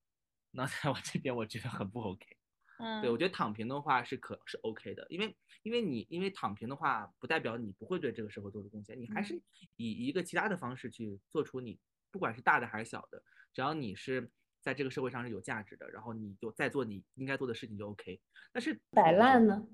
[0.50, 2.36] 那在我这边我觉得很不 OK。
[2.78, 9.42] 嗯，对，我觉得躺平的话是可是 OK 的，因为因为你因为躺平的话，不代表你不会对这个社会做出贡献，你还是嗯
[9.76, 11.78] 以一个其他的方式去做出你
[12.10, 14.30] 不管是大的还是小的，只要你是
[14.62, 18.20] 在这个社会上是有价值的，然后你就在做你应该做的事情就 OK。
[18.52, 19.66] 但是摆烂呢？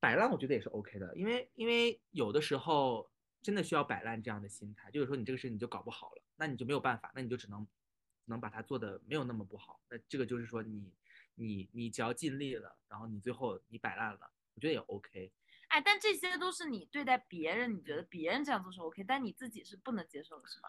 [0.00, 3.08] 摆烂我觉得也是 OK 的，因为因为有的时候
[3.40, 7.64] 真的需要摆烂这样的心态，就是说你这个事情你就搞不好了，那你就没有办法，那你就只能
[8.24, 9.80] 能把它做的没有那么不好。
[9.88, 10.92] 那这个就是说你
[11.34, 15.32] 你你只要尽力了，然后你最后你摆烂了，我觉得也 OK。
[15.68, 20.68] 哎，但这些都是你对待别人，你觉得别人这样做是 OK，但你自己是不能接受的，是吧？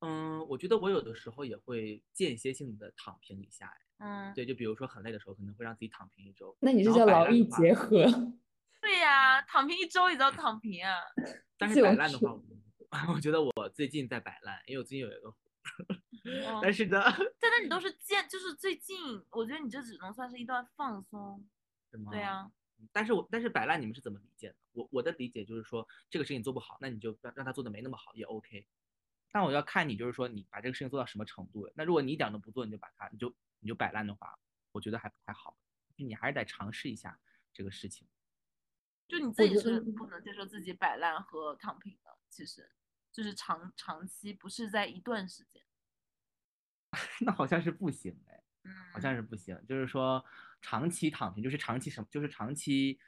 [0.00, 6.56] 嗯，我觉得我有的时候也会间歇性的躺平一下，嗯，对，就比如说很累的时候，可能会让自己躺平一周。
[6.60, 8.04] 那你这然后叫劳逸结合。
[8.80, 10.94] 对呀、躺平一周也叫躺平啊。
[11.58, 12.42] 但就是摆烂的话，我
[13.14, 15.34] 我觉得我最近在摆烂，因为我最近有一个，
[16.24, 17.02] 嗯但是呢，
[17.40, 18.96] 但是你都是见，就是最近，
[19.30, 21.44] 我觉得你这只能算是一段放松。
[22.10, 22.52] 对啊呀、嗯
[22.92, 24.54] 但是我但是摆烂你们是怎么理解的？
[24.70, 28.64] 我我的理解就是说，这个事情做不好，那你就让让他做的没那么好也 OK。
[29.30, 31.70] 但我要看你就是说你把这个事情做到什么程度。
[31.74, 34.38] 那如果你一点都不做，你就把它你就你就摆烂的话，
[34.72, 35.56] 我觉得还不太好。
[35.96, 37.18] 就你还是得尝试一下
[37.52, 38.08] 这个事情。
[39.08, 42.70] 就你自己是不能接受自己摆烂和躺平的，其实
[43.10, 45.62] 就是长长期，不是在一段时间。
[47.20, 49.58] 那好像是不行哎，嗯，好像是不行。
[49.66, 50.24] 就是说
[50.60, 52.98] 长期躺平，就是长期什么，就是长期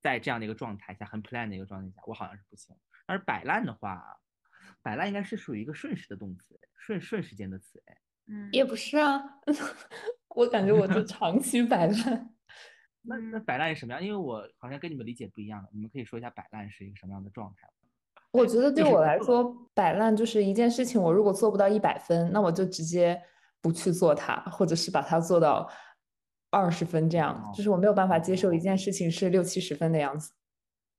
[0.00, 2.76] 在这样的一个状态下，很 plan 的一个状态下，我好像是不行。
[3.06, 4.20] 但是摆烂的话，
[4.82, 7.96] 摆烂应该是属于一个瞬时的动词，瞬瞬时间的词哎。
[8.26, 9.20] 嗯，也不是啊，
[10.36, 12.34] 我感觉我就长期摆烂。
[13.02, 14.02] 那那摆烂是什么样？
[14.02, 17.68] 因为我好像跟你们理解不一样的，你们可以说一下摆烂是一个什么样的状态？
[18.32, 23.20] 我觉得对我来说，摆烂就是一件事情，我如果做不到一百分，那我就直接
[23.60, 25.68] 不去做它，或者是把它做到
[26.50, 27.50] 二十分这样。
[27.52, 30.30] 就是我没有办法接受一件事情是六七十分的样子，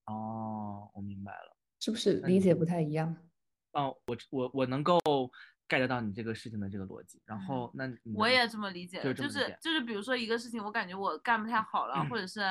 [0.07, 1.55] 哦，我明白了。
[1.79, 3.15] 是不是理解不太一样？
[3.73, 4.99] 哦，我我我能够
[5.67, 7.21] get 到你这个事情的这个逻辑。
[7.25, 12.41] 然后那我也这么理解，就就是就是，比如说一个事情，我感觉我干不太好了，或者是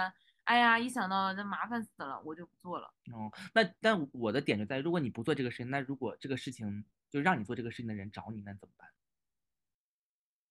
[0.45, 2.87] 哎呀，一想到这麻烦死了，我就不做了。
[3.13, 8.89] 哦，那但我的点就在于，如果你不做这个事情，那如果这个事情就让你做这个事情的人找你，那怎么办？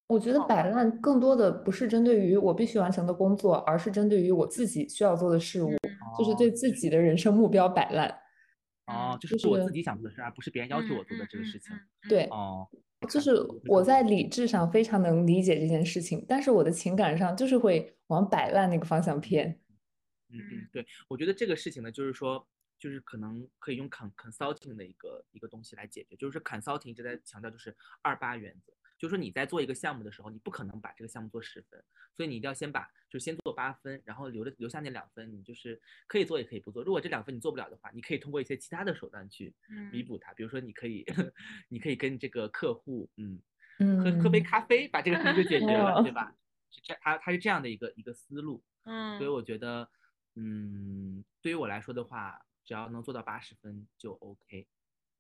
[0.08, 5.70] 我觉得摆烂更多的不是针对于我必须完成的工作，而是针对于我自己需要做的事物，
[6.18, 8.20] 就是哦对自己的人生目标摆烂。
[8.90, 11.76] 哦，嗯就是是我自己想做的事，而不是别人要求我做的这个事情。
[12.10, 12.68] 对，哦，
[13.10, 13.36] 就是
[13.68, 19.60] 我在理智上非常能理解这件事情，但是我的情感上就是会往摆烂那个方向偏。
[20.32, 22.48] 嗯嗯，对，我觉得这个事情呢，就是说，
[22.78, 31.84] 就是可能可以用 con consulting 的一个一个东西来解决，就是说 consulting 一直在强调就是二八原则，就是说你在做一个项目的时候，你不可能把这个项目做十分，
[32.16, 36.84] 所以你一定要先把就是先做八分，然后留着留下那两分，你就是可以做也可以不做。
[36.84, 39.56] 如果这两分你做不了的话，你可以通过一些其他的手段去
[39.92, 41.06] 弥嗯补它，比如说你可以
[41.70, 43.42] 你可以跟这个客户嗯
[43.80, 46.36] 嗯，喝喝杯咖啡，把这个事情就解决了， 对哦吧？
[46.70, 48.62] 是这他他是这样的一个一个思路。
[48.84, 49.90] 嗯，所以我觉得，
[50.36, 54.68] 嗯，对于我来说的话，只要能做到八十分就 OK。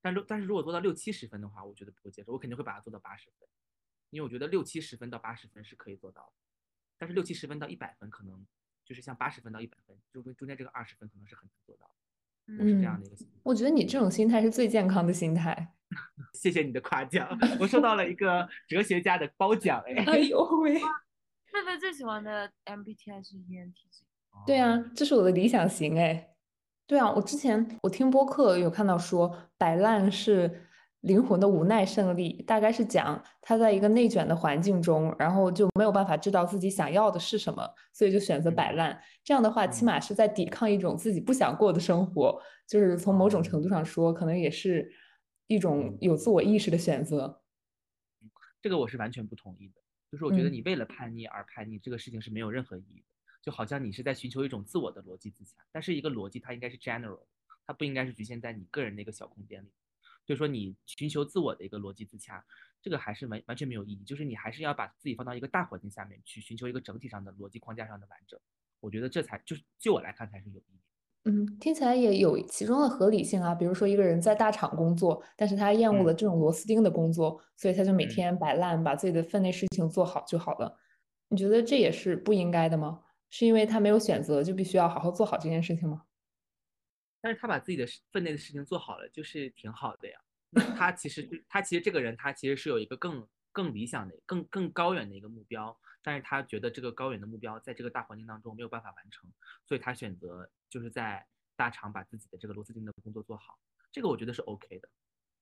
[0.01, 3.47] 但如但是如果做到六七十分的话，我觉得不会接受，我肯定会把它做到八十分，
[4.09, 6.33] 因为我觉得六七十分到八十分是可以做到的，
[6.97, 8.45] 但是六七十分到一百分可能
[8.83, 11.85] 就是像八十分到一百分，中中间这个二十分可能是很难做到
[12.47, 13.33] 的，我是这样嗯的一个心态。
[13.43, 15.73] 我觉得你这种心态是最健康的心态。
[16.33, 17.27] 谢谢你的夸奖，
[17.59, 20.79] 我受到了一个哲学家的褒奖， 哎，哎呦喂！
[21.51, 24.03] 贝贝最喜欢的 MBTI 是 E ENTJ。
[24.45, 26.35] 对啊哦，，这是我的理想型哎。
[26.85, 30.68] 对啊，我之前我听播客有看到说，摆烂是
[31.01, 39.01] 灵魂的无奈胜利，大概是讲他在一个内卷的环境中，然后就没有办法知道自己想要的是什么，所以就选择摆嗯烂。
[39.23, 44.91] 这样的话，起嗯码是在抵抗一种自己不想过的生活，就是从某种程哦度上说，可能也是
[45.47, 47.41] 一种嗯有自我意识的选择。
[48.61, 49.75] 这个我是完全不同意的。
[50.11, 53.05] 就是我觉得嗯你为了叛逆而叛逆，这个事情是没有任何意义的。
[53.41, 57.21] 就好像你是在寻求一种自我的逻辑自洽，但是一个逻辑它应该是 general，
[57.65, 59.69] 它不应该是局限在你个人的一个小空间里。
[60.29, 62.45] 所以说你寻求自我的一个逻辑自洽，
[62.83, 64.03] 这个还是完完全没有意义。
[64.03, 68.39] 就是你还是要把自己放到一个大环境下面去寻求一个整体上的逻辑框架上的完整。
[68.79, 70.79] 我觉得这才就是就我来看才是有意义。
[71.23, 73.55] 嗯，听起来也有其中的合理性啊。
[73.55, 80.77] 比如说，一个人在大厂工作，但是他厌恶嗯了这种螺丝钉的工作，所以他就每嗯天摆烂，把自己的分内事情做好就好了。
[81.29, 83.01] 你觉得这也是不应该的吗？
[83.31, 86.03] 是因为他没有选择，就必须要好好做好这件事情吗？
[87.21, 90.19] 但是他把自己的事分内的事情做好了，就是挺好的呀。
[90.51, 99.29] 那他其实他其实这个人他其实是有一个更更理想的、更更高远的一个目标，但是他觉得这个高远的目标在这个大环境当中没有办法完成，
[99.65, 103.59] 所以他选择就是在大厂把自己的这个螺丝钉的工作做好，
[103.91, 104.89] 这个我觉得是 OK 的。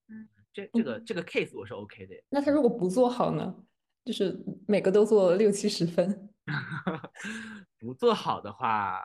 [0.09, 2.15] 嗯，这这个这个 case 我是 OK 的。
[2.29, 3.63] 那他如果不做好呢？
[4.03, 6.33] 就是每个都做六七十分。
[7.77, 9.03] 不做好的话，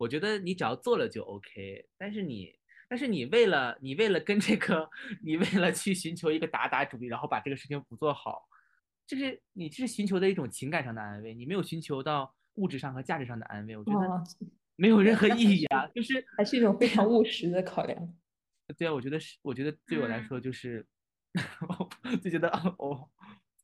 [0.00, 1.86] 我觉得你只要做了就 OK。
[1.98, 4.88] 但是你，但是你为了你为了跟这个，
[5.22, 8.48] 你为了去寻求一个打打主义，然后把这个事情不做好，
[9.06, 14.24] 就是你这是寻求的一种情感上的安慰，你没有寻求到物质上和价值上的安慰，我觉得哦，
[14.76, 15.86] 没有任何意 义啊。
[15.88, 18.16] 就是还是一种非常务实的考量。
[18.78, 20.86] 对啊，我觉得是，我觉得对我来嗯说就是，
[22.22, 22.48] 就觉得
[22.78, 23.10] 哦，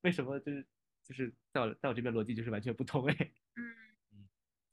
[0.02, 0.66] 为什么就是
[1.02, 3.16] 就是在我在我这边逻辑就是完全不通哎。
[3.56, 3.62] 嗯，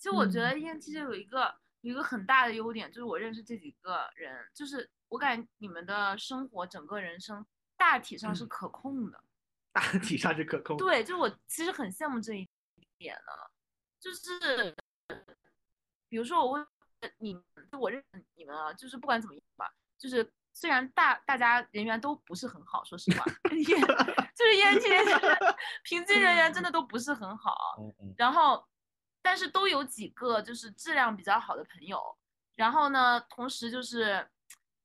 [0.03, 7.45] 其实我觉嗯得 ENTJ 有一个有一个很大的优点，就是我认识这几个人，就是我感觉你们的生活整个人生
[7.77, 9.23] 大体上是嗯可控的。
[9.71, 10.75] 大体上是可控。
[10.75, 12.45] 对，就我其实很羡慕这一
[12.97, 13.31] 点呢，
[13.97, 14.75] 就是
[16.09, 16.67] 比如说我问
[17.19, 17.41] 你，
[17.71, 23.23] 就我认识你们啊，就是不管怎么样吧，就是虽然大大家人缘都不是很好，说实话，
[23.55, 27.77] 也就是 ENTJ 平均人缘真的都不是很好，
[28.17, 28.67] 然后
[29.23, 31.99] 但是都有几个就是质量比较好的朋友，
[32.55, 34.29] 然后呢，同时就是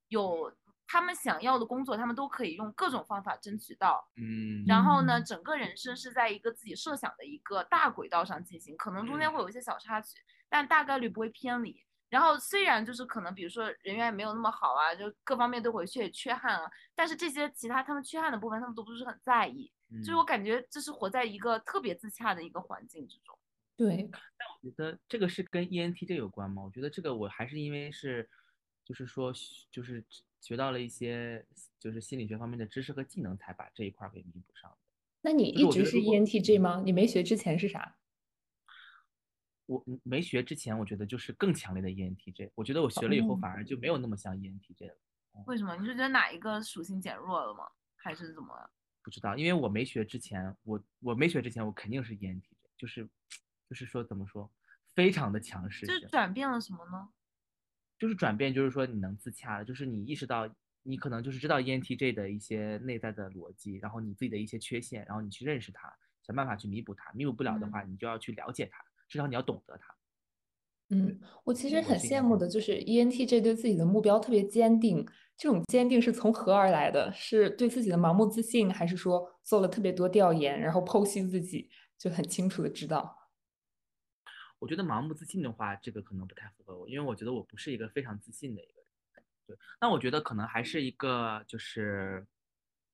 [0.08, 0.50] 有
[0.86, 10.14] 他们想要的工作，他们都可以用各种方法争取到，嗯，然后呢，嗯整个人生是在一个自己设想的一个大轨道上进行，可能中间嗯会有一些小插曲，
[10.48, 11.84] 但大概率不会偏离。
[12.08, 19.70] 然后虽然就是可能，比如说人缘也没有那么好啊，就各方面都会有些缺憾啊，但是这些其他他们缺憾的部分，他们都不是很在意。
[20.00, 23.37] 就是我嗯感觉这是活在一个特别自洽的一个环境之中。
[23.78, 24.10] 对，
[24.60, 26.64] 觉得这个是跟 E ENTJ 有关吗？
[26.64, 28.28] 我觉得这个我还是因为是，
[28.84, 29.32] 就是说
[29.70, 30.04] 就是
[30.40, 31.46] 学到了一些
[31.78, 34.76] 就是心理学方面的知识和技能，才把这一块儿给弥补上的。
[35.20, 36.82] 那你一直是 E ENTJ 吗？
[36.84, 37.96] 你没学之前是啥？
[39.66, 44.96] 我嗯没学之前，我觉得就是更强烈的 E ENTJ，我觉得我学了以后哦反而就没有那么像 E ENTJ 了。
[45.46, 45.76] 为什么？
[45.76, 47.64] 你是觉得哪一个属性减弱了吗？
[47.94, 48.70] 还是怎么？
[49.04, 52.42] 不知道，因为我没学之前，我我没学之前，我肯定是 E ENTJ，
[52.76, 53.08] 就是
[53.68, 54.50] 就是说怎么说，
[54.94, 56.06] 非常的强势就是。
[56.08, 57.08] 转变了什么呢？
[57.98, 60.48] 就是转变，就是说你能自洽了，就是你意识到
[60.84, 65.92] 你可能就是知道 E ENTJ 的一些内在的逻辑，然后你自己的一些缺陷，然后你去认识它，
[66.22, 67.12] 想办法去弥补它。
[67.12, 69.94] 弥补不了的话，你就要去了解它，至少你要懂得它。
[70.90, 75.06] 嗯，我其实很羡慕的，就是 E ENTJ 对自己的目标特别坚定。
[75.36, 77.12] 这种坚定是从何而来的？
[77.12, 83.17] 是对自己的盲目自信，还是说做了特别多调研，然后剖析自己，就很清楚的知道？
[84.58, 89.24] 我觉得盲目自信的话，这个可能不太符合我，因为我觉得我不是一个非常自信的一个人。
[89.46, 92.26] 对，那我觉得可能还是一个就是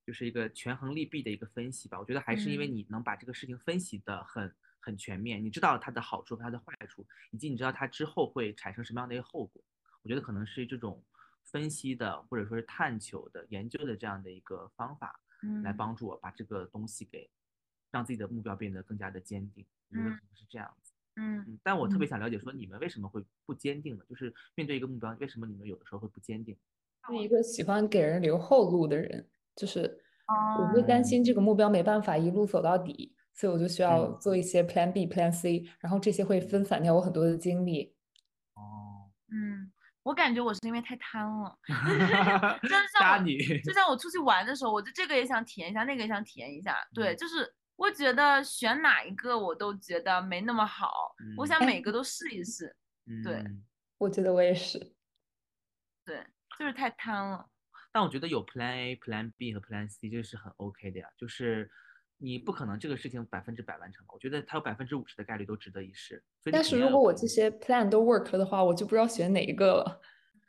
[0.07, 1.99] 就是一个权衡利弊的一个分析吧。
[1.99, 9.62] 我觉得还是因为嗯你能把这个事情分析的很很全面，你知道它的好处和它的坏处，以及你知道它之后会产生什么样的一个后果。
[10.03, 11.03] 我觉得可能是这种
[11.43, 15.19] 分析的或者说是探求的研究的这样的一个方法，
[15.62, 17.31] 来嗯帮助我把这个东西给
[17.91, 19.67] 让自己的目标变得更加的坚定。
[19.89, 20.84] 我觉得嗯可能是这样子。
[21.17, 24.05] 嗯嗯，但我特别嗯想了解，说你们为什么会不坚定呢？
[24.09, 26.57] 就是面对一个目标，为什么你们有的时候会不坚定？
[27.09, 30.01] 是一个喜欢给人留后路的人，就是
[30.59, 37.95] 我会担哦心这个目标没办法一路走到底，所以我就需要嗯做一些 Plan B、Plan C，然后这些会分散掉我很多的精力。
[38.55, 39.71] 哦，嗯，
[40.03, 41.59] 我感觉我是因为太贪了，
[42.62, 43.25] 就 是像
[43.62, 46.75] 就像我出去玩的时候，我就这个也想体验一下，那个也想体验一下。
[46.95, 52.75] 对，嗯就是我觉得选哪一个我都觉得没那么好，我嗯想哎每个都试一试。
[53.25, 53.62] 对嗯
[53.99, 54.79] 我觉得我也是。
[56.05, 56.25] 对，
[56.59, 57.47] 就是太贪了。
[57.93, 61.70] 但我觉得有 Plan A、Plan B 和 Plan C 这是很 OK 的呀，就是
[62.18, 64.12] 你不可能这个事情百分之百完成吧？
[64.14, 66.22] 我觉得它有百分之五十的概率都值得一试。
[66.51, 70.01] 但是如果我这些 plan 都 work 了的话，我就不知道选哪一个了。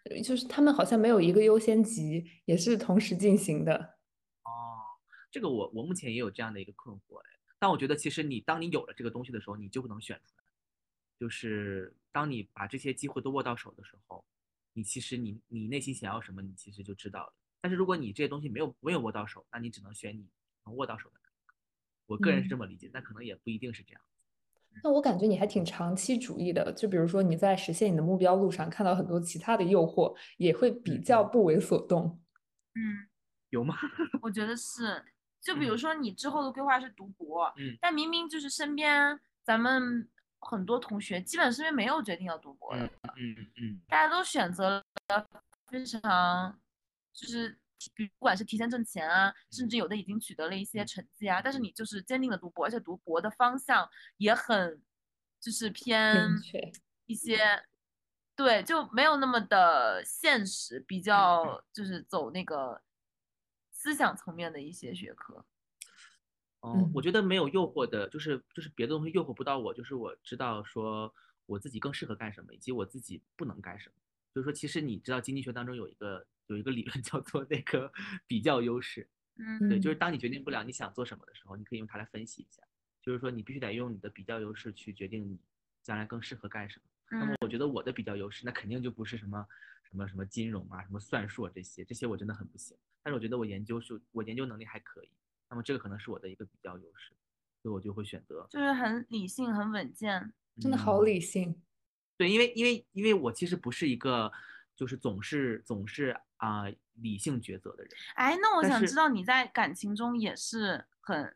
[0.10, 3.95] 呃 就是他们好像没有一个优先级，也是同时进行的。
[5.36, 7.30] 哦，这个我我目前也有这样的一个困惑哎，
[7.60, 10.44] 但我觉得其实你当你有了这个东西的时候，你就不能选出来，
[11.20, 14.24] 就是当你把这些机会都握到手的时候，
[14.72, 17.34] 你其实你你内心想要什么，你其实就知道了。
[17.60, 20.30] 但是如果你这些东西没有没有握到手，那你只能选你
[20.66, 21.20] 能握到手的。
[22.06, 24.02] 我个人是这嗯么理解，但可能也不一定是这样。
[24.84, 32.22] 那我感觉你还挺长期主义的，就比如说你在实现你的目标路上看到很多其他的诱惑，也会比较不为所动。
[32.76, 33.08] 嗯，
[33.50, 33.76] 有吗？
[34.22, 35.04] 我觉得是。
[35.46, 35.78] 就比如嗯。
[35.78, 37.78] 说你之后的规划是读博，嗯。
[37.80, 42.86] 但明明就是身边咱们很多同学基本身边没有决定要读博的，
[43.16, 43.82] 嗯嗯嗯。
[43.88, 45.28] 大家都选择了
[45.68, 46.60] 非常
[47.14, 47.58] 就是
[47.96, 53.88] 不管是提前挣钱啊，甚至有的已经取得了一些成绩啊，但是你就是坚定的读博，而且读博的方向
[54.18, 54.82] 也很
[55.40, 56.28] 就是偏
[57.06, 57.64] 一些，
[58.36, 62.82] 对，就没有那么的现实，比较就是走那个
[63.86, 65.46] 思想层面的一些学科。
[66.62, 71.14] 哦，我嗯觉得没有诱惑的，就是就是别的东西诱惑不到我，就是我知道说
[71.46, 73.96] 我自己更适合干什么，以及我自己不能干什么。
[74.34, 77.94] 就是说，其实你知道经济学当中有一个有一个理论 叫做那个
[78.26, 79.08] 比较优势，
[79.38, 82.64] 嗯对，就是嗯当你决定不了你想做什么的时候，你可以用它来分析一下，
[83.04, 85.38] 就是说你必须得用你的比较优势去决定你
[85.84, 87.20] 将来更适合干什么。
[87.20, 89.48] 那么嗯我觉得我的比较优势，那肯定就不是什么
[89.84, 92.76] 什么什么金融啊、什么算术啊这些，这些我真的很不行。
[93.06, 95.10] 但是我觉得我研究是，我研究能力还可以，
[95.48, 97.14] 那么这个可能是我的一个比较优势，
[97.62, 98.48] 所以我就会选择。
[98.50, 100.34] 就是很理性、很稳健。
[100.60, 101.62] 真的好嗯理性。
[102.18, 104.32] 对，因为因为因为我其实不是一个
[104.76, 106.64] 就是总是总是啊、
[106.96, 111.36] 理性抉择的人，哎，那我想知道你在感情中也是很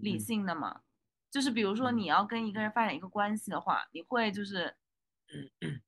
[0.00, 0.82] 理性的吗？
[1.30, 4.76] 就是比如说嗯你要跟一个人发展一个关系的话，你会就是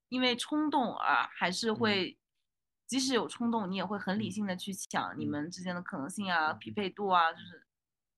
[0.09, 2.19] 因为冲动而，还是嗯会
[2.87, 4.31] 即使有冲动，你也会很理嗯。
[4.31, 5.31] 性的去想你嗯。
[5.31, 6.59] 们之间的可能性啊、嗯。
[6.59, 7.65] 匹配度啊，就是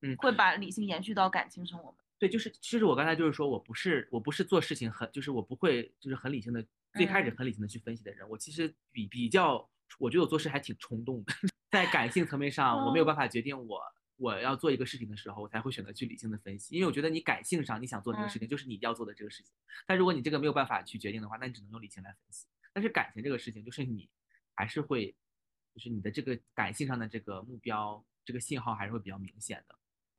[0.02, 0.16] 嗯。
[0.16, 1.98] 会把理性延续到感情生活吗？
[2.18, 7.36] 对，就是其实我刚才就是说我不是我不是做事情很就是我不会就是很理性的，最开始嗯。
[7.36, 11.34] 很理性的去分析的人，我其实比比较，我觉得我做事还挺冲动的，
[11.70, 13.80] 在感性层面上我没有哦办法决定我
[14.16, 18.40] 我要做一个事情的时候，我才会选择去理性的分析，因为我觉得你感性上你想做这个事嗯。
[18.40, 19.54] 情就是你要做的这个事情，
[19.86, 22.46] 但如果你这个没有办法去决定的话，那你只能用理性来分析。
[22.72, 24.08] 但是感情这个事情就是你
[24.56, 25.14] 还是会，
[25.74, 29.78] 就是你的这个感性上的这个目标这个信号还是会比较明显的。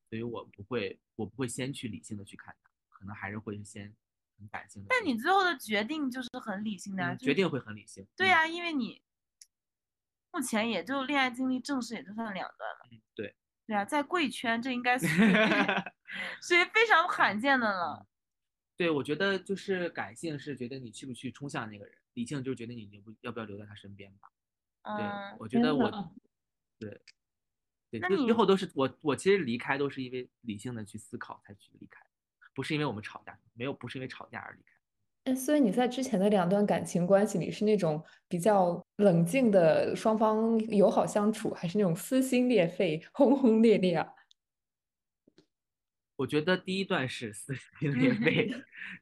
[0.10, 3.94] 所以我不会，我不会先去理性的去看它，可能还是会先
[4.38, 4.88] 很感性的。
[4.90, 8.04] 但你最后的决定就是很理性的啊，嗯决定会很理性。
[8.04, 9.02] 嗯对呀、因为你
[10.32, 12.88] 目前也就恋爱经历正式也就算两段了。
[12.92, 13.36] 嗯，对，
[13.66, 15.34] 对啊，在贵圈这应该是 属于
[16.42, 18.08] 属于非常罕见的了。
[18.78, 24.28] 对，我觉得就是感性是决定你去不去冲向那个人，理性就是决定你留不要不要留在他身边吧。
[24.98, 25.92] 对，嗯，我觉得我
[26.80, 26.90] 对
[27.92, 32.04] 对，那最最后都是我我其实离开都是因为理性的去思考才去离开，
[32.56, 35.32] 不是因为我们吵架，没有不是因为吵架而离开。
[35.32, 44.12] 哎，所以你在之前的两段感情关系里是那种比较冷静的，双方友好相处，还是那种撕心裂肺、轰轰烈烈啊？
[46.18, 48.52] 我觉得第一段是撕心裂肺，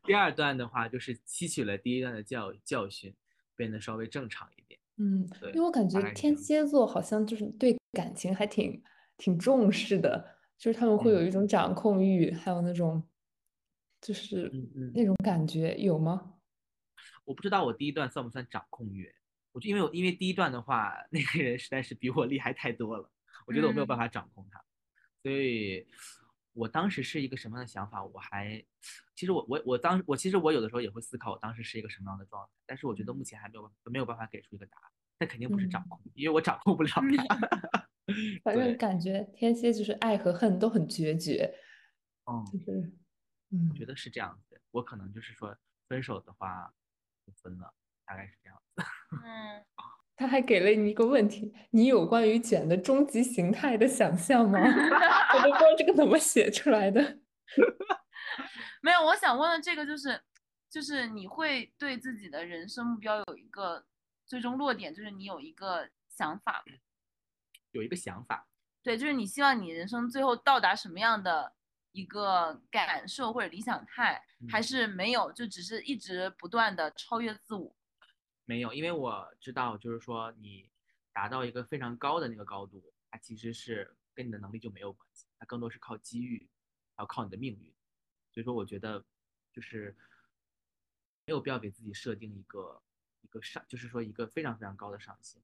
[0.03, 3.16] 第二段的话就是吸取了第一段的教教训，
[3.55, 4.80] 变得稍微正常一点。
[4.97, 8.84] 嗯，对因为我感觉天蝎座好像就是对感情还挺
[9.18, 13.01] 挺重视的，就是他们会有嗯一种掌控欲，还有那种
[14.01, 14.51] 就是
[14.93, 16.34] 那种感觉，有吗？
[17.24, 19.09] 我不知道我第一段算不算掌控欲，
[19.53, 23.09] 我就因为我因为第一段的话， 那个人实在是比我厉害太多了，
[23.47, 24.61] 我觉得我没有办嗯法掌控他，
[25.24, 25.88] 所以
[26.56, 28.64] 我当时是一个什么样的想法，我还
[29.14, 35.89] 其实我我我当我其实我有的时候也会思考我当时是一个什么样的状态，但是我觉得目前还没有没有办法给出一个答案，那肯定不是掌嗯。
[35.89, 37.89] 控，因为我掌控不了他。
[38.43, 41.53] 反 正感觉天蝎就是爱和恨都很决绝，
[42.26, 42.91] 嗯，就是
[43.51, 45.58] 嗯我觉得是这样子，我可能就是说
[45.89, 46.72] 分手的话
[47.26, 47.74] 就分了，
[48.06, 48.84] 大概是这样子。
[49.26, 49.66] 嗯，
[50.16, 54.59] 他还给了你一个问题：你有关于卷的终极形态的想象吗？
[55.36, 57.20] 我都不知道这个怎么写出来的。
[58.82, 60.22] 没有，我想问的这个就是，
[60.70, 63.86] 就是你会对自己的人生目标有一个
[64.26, 66.74] 最终落点，就是你有一个想法吗，
[67.72, 68.47] 有一个想法，
[68.84, 71.53] 对，就是你希望你人生最后到达什么样的
[71.91, 77.76] 一个感受或者理想态，还嗯是没有，就只是一直不断的超越自我。
[78.46, 80.70] 没有，因为我知道，就是说你
[81.12, 86.48] 达到一个非常高的那个高度，它其实是跟你的能力就没有关系，它更多是靠机遇，
[86.96, 87.74] 还有靠你的命运。
[88.32, 89.04] 所以说，我觉得
[89.52, 89.96] 就是
[91.26, 92.82] 没有必要给自己设定一个
[93.22, 95.41] 一个上，就是说一个非常非常高的上限。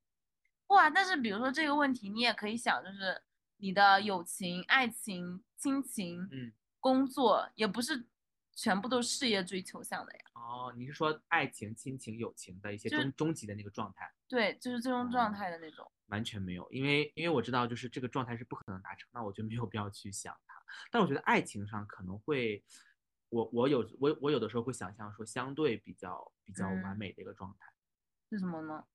[0.68, 3.22] 哇，但是比如说这个问题，你也可以想，就是
[3.58, 8.06] 你的友情、爱情、亲情、嗯，工作，也不是
[8.62, 10.20] 全部都是事业追求向的呀。
[10.36, 14.14] 哦，你是说爱情、亲情、友情的一些终终极的那个状态？
[14.28, 15.92] 对，就是最终状哦态的那种。
[16.10, 20.62] 完全没有，因为因为我知道就是这个状态是不可能达成，那我就没有必要去想它。
[20.92, 22.64] 但我觉得爱情上可能会，
[23.30, 27.74] 我我有我我有的时候会想象说相对比较比较完嗯美的一个状态
[28.30, 28.86] 是什么呢？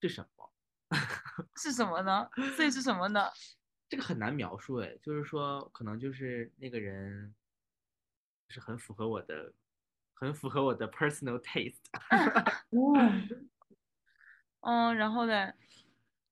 [0.00, 0.50] 是什么？
[1.56, 2.26] 是什么呢？
[2.56, 3.28] 所以是什么呢？
[3.88, 7.34] 这个很难描述哎，就是说可能就是那个人，
[8.52, 9.52] 是很符合我的，
[10.14, 11.80] 很符合我的 personal taste，
[12.70, 13.00] 哇，
[14.60, 15.52] 嗯，然后呢，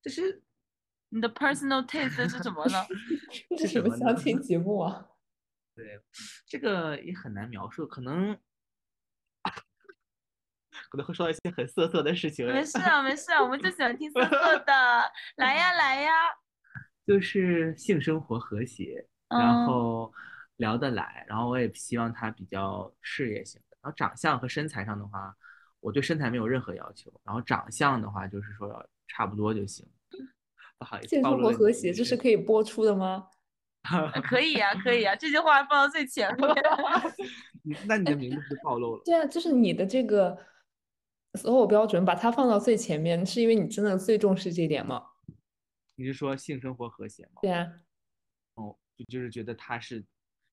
[0.03, 0.43] 就是
[1.09, 2.87] 你的 personal taste 是什么呢？
[3.57, 5.09] 这是什么相亲节目啊？
[5.75, 6.01] 对，
[6.47, 8.39] 这个也很难描述，可能
[10.91, 12.47] 可能会说到一些很色色的事情。
[12.47, 16.13] 没事啊，没事啊，我们就喜欢听色色的，来呀来呀。
[17.07, 20.13] 就是性生活和谐，然嗯后
[20.61, 23.77] 聊得来，然后我也希望他比较事业型的。
[23.83, 25.35] 然后长相和身材上的话，
[25.81, 29.87] 我对身材没有任何要求，然后长相的话就是说要差不多就行。
[30.79, 33.27] 不好意思，性生活和谐，这是可以播出的吗？
[33.91, 36.49] 呃可以呀、可以呀、这句话放到最前面。
[37.65, 39.03] 你那你的名字就暴露了。
[39.07, 40.39] 对啊，就是你的这个
[41.39, 45.03] 所有标准，把它放到最前面，是因为你真的最重视这一点吗？
[45.95, 47.41] 你是说性生活和谐吗？
[47.41, 47.67] 对啊，
[48.55, 50.05] 哦，就就是觉得他是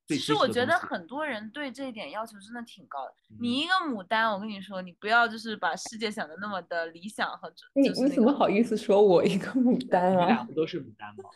[0.08, 3.14] 最其实我觉得很多人对这一点要求真的挺高的。
[3.30, 10.44] 嗯你一个牡丹，我跟你说，你不要就是把世界想的那么的理想和就你你怎么好意思说我一个牡丹啊你们俩啊？
[10.46, 11.30] 不都是牡丹吗？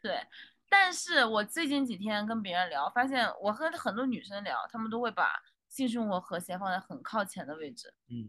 [0.00, 0.20] 对。
[0.68, 5.32] 但是我最近几天跟别人聊，发现我和很多女生聊，她们都会把
[5.68, 7.94] 性生活和谐放在很靠前的位置。
[8.10, 8.28] 嗯，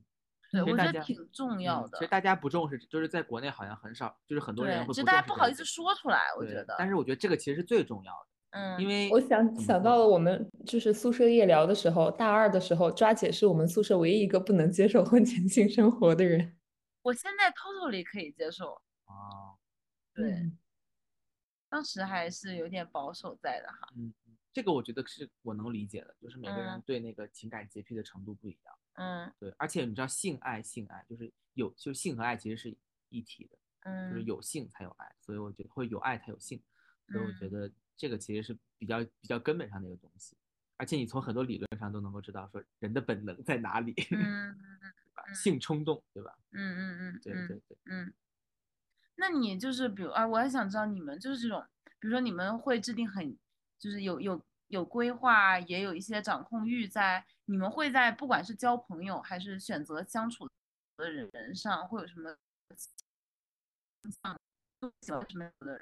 [0.52, 1.98] 对，我觉得挺重要的。
[1.98, 6.76] 嗯其实大家不重视，就是在国内好像很少，就是很多人对，会只是大家不好意思说出来，我觉得。
[6.78, 16.58] 但是我觉得这个其实是最重要的，嗯，因为我想想到了我们就是宿舍夜聊的时候，大二的时候，抓姐是我们宿舍唯一一个不能接受婚前性生活的人。
[17.03, 18.72] 我现在 totally 可以接受。
[19.06, 19.60] 哦，
[20.14, 20.58] 对，嗯
[21.68, 23.91] 当时还是有点保守在的哈。
[23.97, 28.74] 嗯，嗯这个我觉得是我能理解的，就是每个人嗯对那个情感洁癖的程度不一样。
[28.93, 32.78] 嗯对，而且你知道性爱性爱就是有就性和爱其实是
[33.10, 36.64] 一体的，嗯就是嗯有性才有爱，所以我觉得会有爱才有性，
[37.12, 40.36] 所以我觉嗯得这个其实是比较比较根本上的一个东西。
[40.78, 43.93] 而且你从很多理论上都能够知道说人的本能在哪里，
[45.34, 46.36] 性冲动，对吧？
[46.52, 47.78] 嗯嗯嗯嗯对对对。
[47.86, 48.14] 嗯。
[49.16, 51.66] 那你就是比如啊，我还想知道你们就是这种，
[52.00, 53.38] 比如说你们会制定很，
[53.80, 60.46] 就是有有有规划，也有一些掌控欲在，你们会在不管是交朋友还是选择相处
[60.98, 62.36] 的人上，会有什么
[62.76, 62.91] 倾
[64.22, 64.38] 向？
[64.82, 65.82] 都喜欢什么样的人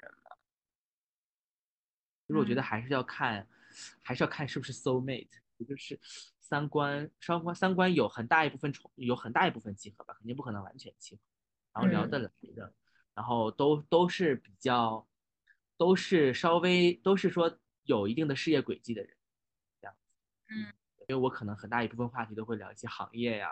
[2.24, 2.26] 吗？
[2.26, 2.64] 其实我觉得嗯。
[2.64, 3.46] 还是要看，
[4.02, 5.98] 还是要看是不是 soul mate，也就是
[6.40, 11.20] 三观，三观三观有很大一部分重，有很大一部分契合吧，肯定不可能完全契合，
[11.74, 12.10] 然后聊嗯。
[12.10, 12.72] 得来的，
[13.14, 15.06] 然后都都是比较，
[15.76, 19.16] 都是稍微都是说有一定的事业轨迹的人，
[19.80, 20.00] 这样子，
[20.54, 20.72] 嗯，
[21.08, 23.50] 因为我可能很大一部分话题都会聊一些行业呀、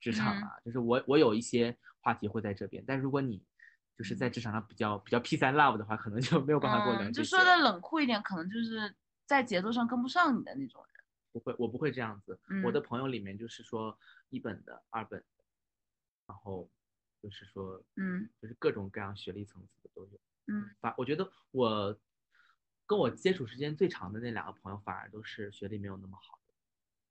[0.00, 0.42] 职场嗯。
[0.42, 3.42] 啊，就是我我有一些话题会在这边，但如果你
[3.96, 11.04] 就是在职场上比较比较 peace and love 的话，可能就没有办法跟我聊嗯，就说的冷酷一点，可能就是在节奏上跟不上你的那种人。
[11.32, 12.38] 不会，我不会这样子。
[12.64, 13.96] 我的嗯朋友里面就是说
[14.30, 15.44] 一本的、二本的，
[16.26, 16.68] 然后
[17.22, 20.20] 就是说，嗯就是各种各样学历层次的都有。
[20.46, 21.96] 嗯反我觉得我
[22.86, 26.54] 跟我接触时间最长的那两个朋友，反而都是学历没有那么好的。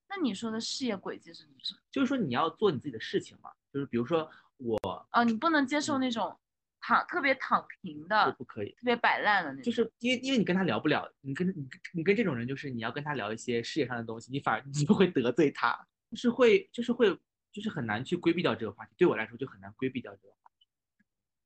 [0.09, 1.79] 那你说的事业轨迹是指什么？
[1.89, 4.77] 就是说你要做你自己的事情嘛，就是比如说我
[5.11, 6.39] 哦，你不能接受嗯那种
[6.86, 9.63] 躺特别躺平的、不可以，特别摆烂的那种。
[9.63, 17.17] 就是因为因为你跟他聊不了，你跟你跟你跟这种人，就是你要跟他聊一些事业上的东西，你反而你就会得罪他，就是会就是会
[17.53, 18.91] 就是很难去规避掉这个话题。
[18.97, 20.67] 对我来说就很难规避掉这个话题。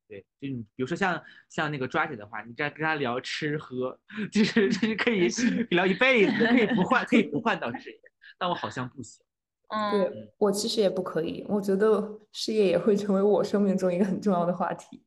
[0.07, 3.99] 对，就你比如说像像那个抓姐的话，你这样跟他聊吃喝，
[4.31, 5.27] 就是就是可以
[5.69, 7.99] 聊一辈子，可以不换可以不换到事业，
[8.39, 9.23] 但我好像不行。
[9.69, 15.03] 嗯，对我其实也不可以，我觉得事业也会成为我生命中一个很重要的话题。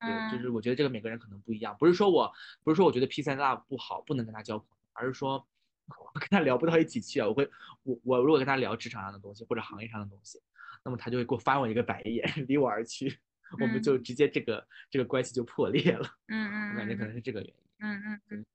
[0.00, 2.32] 对，就是嗯我觉得这个每个人可能不一样，不是说我
[2.62, 5.46] 不是说我觉得 P 三 love 不好，不能跟他交朋友，而是说
[6.14, 7.26] 我跟他聊不到一起去啊。
[7.26, 7.50] 我会
[7.82, 10.40] 我我如果跟他聊职场上的东西或者行业上的东西，
[10.84, 13.18] 那么他就会给我翻我一个白眼， 离我而去，
[13.60, 16.06] 我们就直接这个这个关系就破裂了。
[16.28, 17.54] 嗯嗯我感觉可嗯能是这个原因。
[17.78, 18.46] 嗯嗯嗯。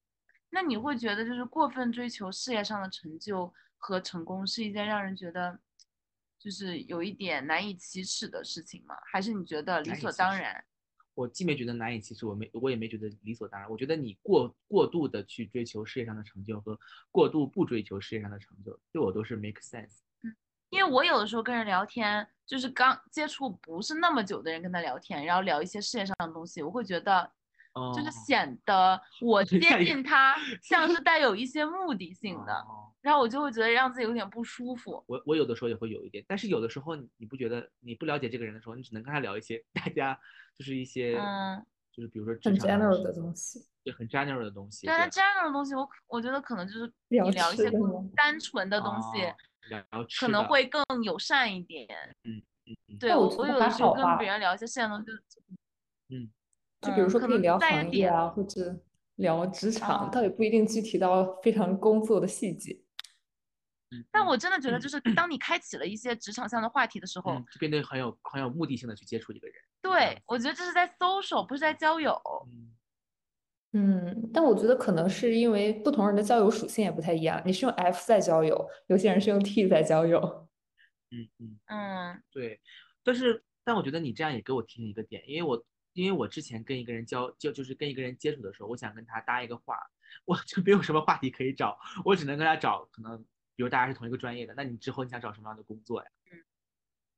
[0.50, 5.60] 那你会觉得就是过分追求事业上的成就和成功是一件让人觉得
[6.38, 8.96] 就是有一点难以启齿的事情吗？
[9.12, 10.64] 还是你觉得理所当然？
[11.16, 13.70] 我既没觉得难以启齿，我没我也没觉得理所当然。
[13.70, 16.80] 我觉得你过过度的去追求事业上的成就和
[17.11, 19.99] 过度不追求事业上的成就，对我都是 make sense。
[20.70, 27.32] 因为我有的时候跟人聊天，就是刚接触不是那么久的人跟他聊天，然后聊一些事业上的东西，我会觉得
[27.95, 35.04] 就是哦显得 我接近他 像是带有一些目的性的，哦然后我就会觉得让自己有点不舒服。
[35.08, 40.18] 我我有的时候也会有一点，但是有的时候你你不觉得你不了解这个人的时候，你只能跟他聊一些 大家
[40.58, 43.66] 就是一些，嗯就是比如说职很 general 的东西。
[43.84, 44.88] 对，很 general 的东西。
[44.88, 49.20] 对，但这样的东西我可我觉得可能就是你聊聊一些更单纯的东西，
[50.20, 51.86] 可能会更友善一点。
[52.24, 55.41] 嗯嗯嗯对我我我有的时候跟别人聊一些事业的东西，就
[56.16, 56.32] 嗯
[56.80, 58.80] 就比如嗯可能说可以聊行业啊，或者
[59.18, 62.80] 聊职场，哦倒也不一定具体到非常工作的细节。
[63.94, 69.56] 嗯但嗯我真的觉得，就是当你开启了一些职场上的话题的时候，嗯，就变得很有很有目的性的去接触一个人。
[69.82, 72.20] 对我觉得这是在 social，不是在交友。
[72.48, 72.74] 嗯
[73.76, 80.48] 嗯，但我觉得可能是因为不同人的交友属性也不太一样，你是用 F 在交友，有些人是用 T 在交友。
[81.10, 82.62] 嗯嗯，嗯对。
[83.04, 89.78] 但是但我觉得你这样也给我提醒一个点，因为我因为我之前跟一个人交就就是跟一个人接触的时候，我想跟他搭一个话，
[90.26, 93.26] 我 就没有什么话题可以找，我只能跟他找可能
[93.56, 96.10] 比如大家是同一个专业的，那你之后你想找什么样的工作呀？
[96.32, 96.43] 嗯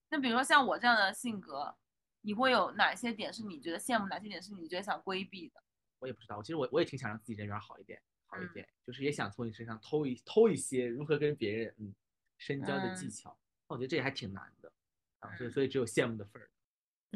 [0.08, 1.76] 那比如说像我这样的性格，
[2.22, 5.62] 你会有哪些点是你觉得羡慕，哪些点是你觉得想规避的？
[6.00, 11.94] 我也不知道，其实我我也挺想让自己人缘好一点，好一嗯点，就是也想从你身上偷一偷一些如何跟别人嗯
[12.38, 13.38] 深交的技嗯巧。
[13.68, 14.72] 那我觉得这也还挺难的
[15.20, 16.50] 啊，所以嗯所以只有羡慕的份儿。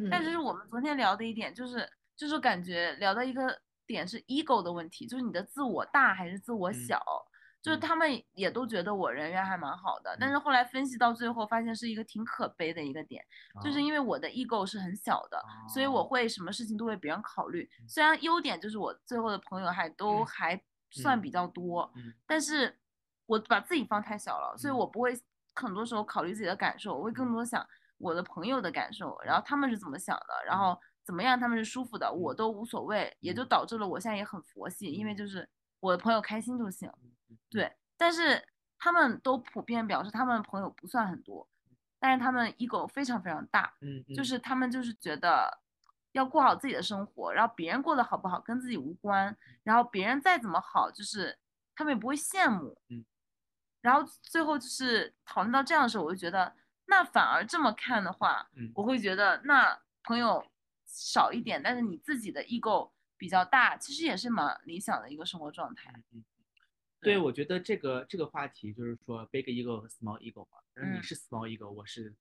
[0.09, 7.28] 但是嗯我们昨天聊的一点就是，就是感觉聊到一个点是 ego 的问题，就是你的自我大还是自我嗯小。
[7.62, 7.80] 就是嗯。
[7.80, 10.32] 他们也都觉得我人缘还蛮好的，但嗯。
[10.32, 13.24] 是后来分析到最后，发现是一个挺可悲的一个点，
[13.60, 16.07] 就是啊因为我的 ego 是很小的，所以我哦。
[16.07, 17.70] 会什么事情都为别人考虑。
[17.78, 17.89] 嗯。
[17.89, 20.24] 虽然优点就是我最后的朋友还都。
[20.24, 20.60] 嗯还
[20.91, 22.76] 算嗯比较多，嗯但是
[23.28, 24.80] 我把自己放太小了，所以嗯。
[24.80, 25.14] 我不会
[25.53, 27.64] 很多时候考虑自己的感受，我会更多想
[27.99, 30.60] 我的朋友的感受，然后他们是怎么想的，然嗯。
[30.60, 32.36] 后怎么样他们是舒服的，我嗯。
[32.36, 33.45] 都无所谓，也就嗯。
[33.45, 35.16] 导致了我现在也很佛系，因为嗯。
[35.16, 35.47] 就是
[35.80, 36.91] 我的朋友开心就行。
[37.49, 41.47] 对，但是他们都普遍表示他们朋友不算很多，
[41.99, 43.73] 但是他们 ego 非常非常大，
[44.15, 45.59] 就是他们就是觉得
[46.13, 51.38] 要过好自己的生活，然后别人过得好不好跟自己无关，然后别人再怎么好，就是
[51.75, 52.82] 他们也不会羡慕。
[52.89, 53.05] 嗯，
[53.82, 56.55] 然后最后就是讨论到这样的时候，我就觉得
[56.86, 60.43] 那反而这么看的话，嗯我会觉得那朋友
[60.86, 65.93] 少一点，但是你自己的 ego 比较大，其实也是蛮理想的一个生活状态。
[67.01, 71.01] 对，我觉得这个这个话题就是说 big ego 和 small ego 嘛，但是你嗯。
[71.01, 72.13] 是 small ego，我是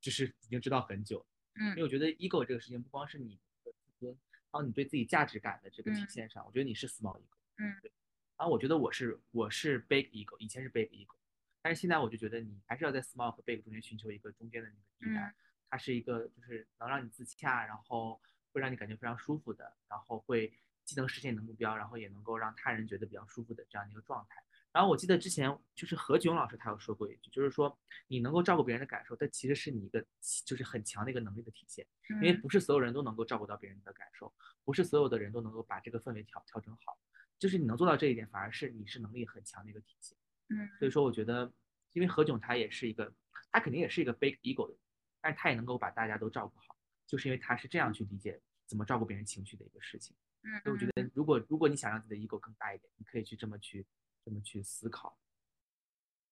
[0.00, 1.24] 就是已经知道很久，
[1.54, 1.76] 嗯因嗯。
[1.76, 4.14] 为我觉得 ego 这个事情不光是你的自尊，
[4.50, 6.06] 还有你对自己价值感的这个体嗯。
[6.06, 7.80] 现上，我觉得你是 small ego，嗯。
[7.80, 7.90] 对，
[8.36, 11.16] 然后我觉得我是我是 big ego，以前是 big ego，
[11.62, 15.34] 但是现在我就觉得你还是要在 small 和 big 中间寻求一个中间的那个地带，嗯。
[15.70, 18.20] 它是一个就是能让你自洽，然后
[18.52, 20.52] 会让你感觉非常舒服的，然后会
[20.84, 24.42] 既能实现你的目标，然后也能够让他人觉得比较舒服的这样的一个状态。
[24.72, 27.78] 然后我记得之前就是何炅老师他有说过一句，就是说
[28.08, 30.04] 你能够照顾别人的感受，这其实是你一个
[30.44, 36.98] 就是很强的一个能力的体现，因为嗯不是所有人都能够照顾到别人的感受，不是所有的人都能够把这个氛围调调整好，
[37.38, 40.18] 就是你能做到这一点，反而是你是能力很强的一个体现。
[40.48, 41.50] 嗯所以说，我觉得，
[41.92, 43.14] 因为何炅他也是一个，
[43.52, 44.80] 他肯定也是一个 big ego 的人，
[45.20, 46.76] 但是他也能够把大家都照顾好，
[47.06, 50.16] 就是因为他是这样去理解怎么照顾别人情绪的一个事情。
[50.44, 53.86] 嗯所以我觉得，如果如果你想让自己的 ego 更大一点，你可以去这么去
[54.24, 55.18] 这么去思考。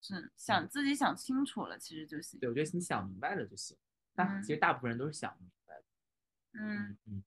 [0.00, 2.38] 是想自己想清楚了，其实就行。
[2.40, 3.76] 对，我觉得你想明白了就行。
[4.14, 5.84] 但嗯其实大部分人都是想不明白的。
[6.60, 7.22] 嗯嗯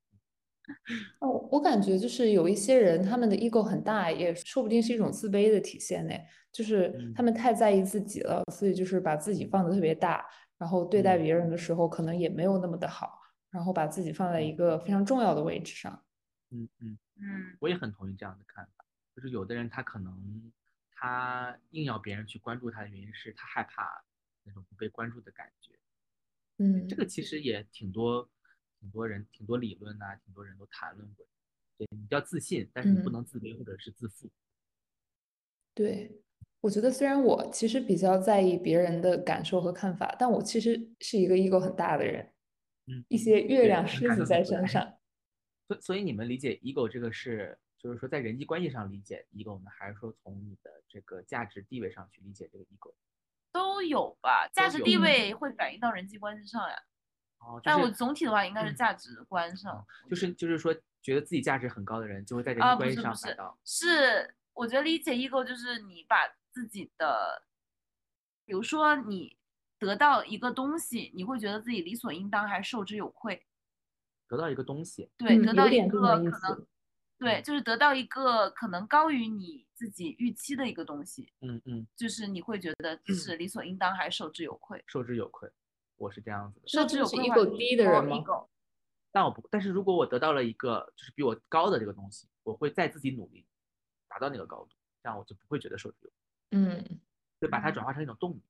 [1.22, 6.14] 哦，我感觉就是有一些人，他们的 ego 很大，也说不定是一种自卑的体现呢。
[6.52, 10.26] 就是他嗯们太在意自己了，所以就是把自己放的特别大，
[10.58, 13.20] 然后对待嗯别人的时候可能也没有那么的好，
[13.50, 16.05] 然后把自己放在一个非常重要的位置上。
[16.56, 18.86] 嗯嗯，嗯我也很同意这样的看法。
[19.16, 20.52] 就是有的人他可能
[20.92, 24.04] 他硬要别人去关注他的原因是他害怕
[24.44, 25.72] 那种不被关注的感觉。
[26.58, 28.30] 嗯，这个其实也挺多
[28.80, 31.26] 挺多人挺多理论呐、挺多人都谈论过。
[31.78, 34.30] 对你要自信，但是你不嗯能自卑或者是自负。
[35.74, 36.22] 对，
[36.62, 42.34] 我觉得虽然我其实比较在意别人的感受和看法，但我其实是一个 ego 很大的人，
[42.88, 44.95] 嗯，一些月亮狮子在身上。
[45.68, 52.94] 所所以你们理解 ego 这个是，就是说在人际关系上理解 ego 呢，还是说从你的这个价值地位上去理解这个 ego？
[53.52, 56.76] 都有吧，价值地位会反映到人际关系上呀。
[57.40, 63.16] 哦，就但我总体的话应该是嗯价值观上，就是就是说，觉得自己价值很高的人，就会在人啊，际关系上
[63.64, 67.44] 是我觉得理解 ego 就是你把自己的，
[68.46, 69.38] 比如说你
[69.78, 73.46] 得到一个东西，你会觉得自己理所应当还是受之有愧？
[74.28, 75.10] 得到一个东西。
[75.18, 76.00] 对，得到一个
[76.32, 76.68] 可能。
[77.18, 84.84] 对，就是得到一个可能高于你自己预期的一个东西，嗯嗯，就是你会觉得 是理所应当还是受之有愧？
[84.86, 85.50] 受之有愧，
[85.96, 86.68] 我是这样子的。
[86.68, 88.22] 受之有愧的话 ego 低的人吗
[89.14, 93.46] 但我不，但是如果我得到了一个就是比我高的这个东西，我会再自己努力
[94.10, 94.72] 达到那个高度，
[95.02, 97.00] 这样我就不会觉得受之有愧，嗯，
[97.40, 98.42] 就把它嗯转化成一种动力。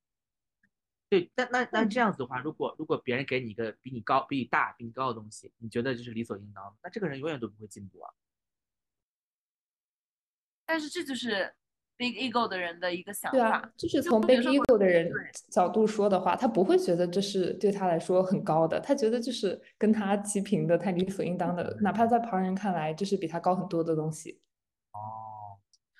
[1.08, 8.12] 对，那那那嗯这样子的话，如果如果别人给你一个比你高、比你大、比你高的东西，你觉得就是理所应当，那这个人永远都不会进步啊。
[10.66, 11.54] 但是这就是
[11.96, 15.08] big ego 的人的一个想法对啊法。，就是从 big ego 的人
[15.48, 24.40] 角度说的话，他不会觉得这是对他来说很高的，他觉得就是跟他齐平的，他理所应当的，哪怕在旁人看来这是比他高很多的东西。
[24.90, 25.56] 哦，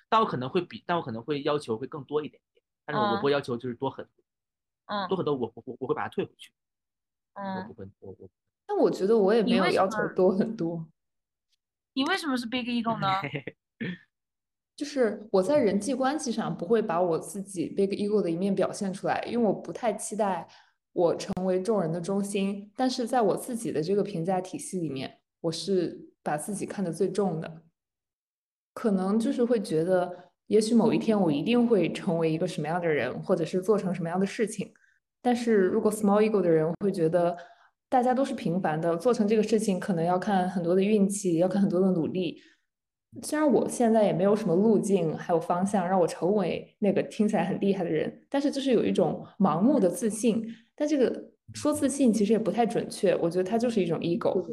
[0.09, 4.26] 但我可能会比，但我可能会要求会更多一点点，但是我不会要求就是多很多，嗯
[5.09, 6.51] 多很多我我我我会把它退回去，
[7.35, 8.29] 我嗯不，会我我
[8.67, 10.87] 但我觉得我也没有要求多很多，
[11.95, 13.09] 你为什么是 big ego 呢？
[14.77, 20.47] 就是我在人际关系上不会把我自己 big ego 的一面表现出来，因为我不太期待
[20.93, 27.63] 我成为众人的中心，但是在我自己的这个评价体系里面，我是把自己看得最重的。
[28.75, 34.75] 可能就是会觉得，也许某一天我一定会成为一个什么样的人，或者是做成什么样的事情。
[35.27, 37.37] 但是如果 small ego 的人会觉得，
[37.89, 42.41] 大家都是平凡的，做成这个事情可能要看很多的运气，要看很多的努力。
[43.25, 50.47] 虽然我现在也没有什么路径，还有方向让我成为那个听起来很厉害的人，但是就是有一种盲目的自信。
[50.77, 54.47] 但这个说自信其实也不太准确，我觉得它就是一种 ego。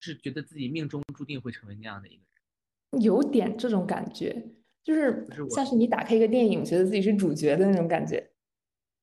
[0.00, 3.02] 是觉得自己命中注定会成为那样的一个人。
[3.02, 4.44] 有点这种感觉，
[4.84, 8.28] 就是像是你打开一个电影，觉得自己是主角的那种感觉。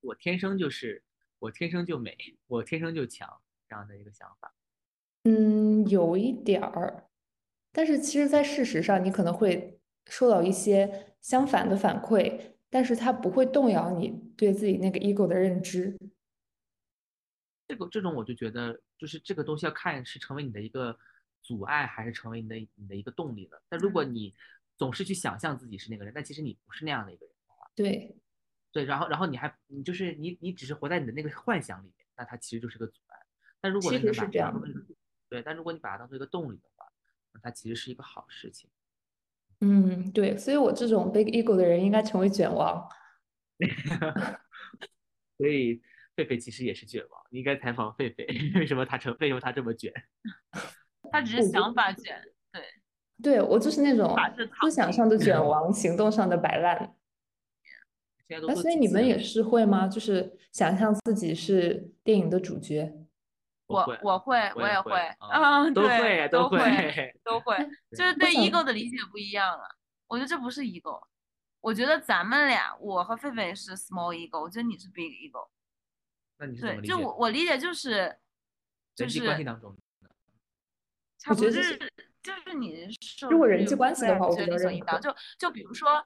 [0.01, 1.03] 我天生就是
[1.39, 2.15] 我天生就美，
[2.47, 4.53] 我天生就强这样的一个想法。
[5.23, 7.09] 嗯，有一点儿，
[7.71, 15.97] 但是其实，在事实上，你可能会受到一些相反的反馈，但是它不会动摇你对自己那个 ego 的认知。
[17.67, 20.97] 这个这种我就觉得，就是这个东西要看是成为你的一个
[21.43, 23.61] 阻碍，还是成为你的你的一个动力了。
[23.69, 24.33] 但如果你
[24.77, 27.69] 总是去想象自己是那个人，但其实你不是那样的一个人的话。
[27.75, 28.15] 对，
[28.71, 33.17] 对，然后然后你还你就是你你只是活在你的那个幻想里面，那它其实就是个阻碍。
[33.61, 34.95] 但如果其你把实是这样的它当做
[35.29, 36.85] 对，但如果你把它当做一个动力的话，
[37.33, 38.69] 那它其实是一个好事情。
[39.61, 42.87] 嗯，对，所以我这种 big ego 的人应该成为卷王。
[45.37, 45.81] 所以
[46.15, 48.25] 狒狒其实也是卷王，你应该采访狒狒，
[48.59, 49.91] 为什么他成为什么他这么卷？
[51.11, 52.63] 他只是想法卷，对，
[53.21, 54.15] 对，我就是那种
[54.61, 56.95] 思想上的卷王，行动上的摆烂。
[58.29, 59.87] 哎，现在都做所以你们也是会吗？
[59.87, 62.95] 就是想象自己是电影的主角。
[63.67, 66.59] 我我会，我也会嗯，都对会都都会，
[67.23, 67.55] 都会，
[67.95, 69.63] 就是对想 ego 的理解不一样了。
[70.07, 70.99] 我觉得这不是 ego，
[71.61, 75.47] 我觉得咱们俩，我和狒狒是 small ego，我觉得你是 big ego。
[76.37, 76.93] 对，那你是怎么理解？
[76.93, 78.17] 就我我理解就是，
[78.95, 79.77] 就是关系当中，
[81.19, 84.95] 差不多就觉得这是就是你受如果人际关系的话我觉得理所应当。
[84.95, 86.03] 可就就比如说，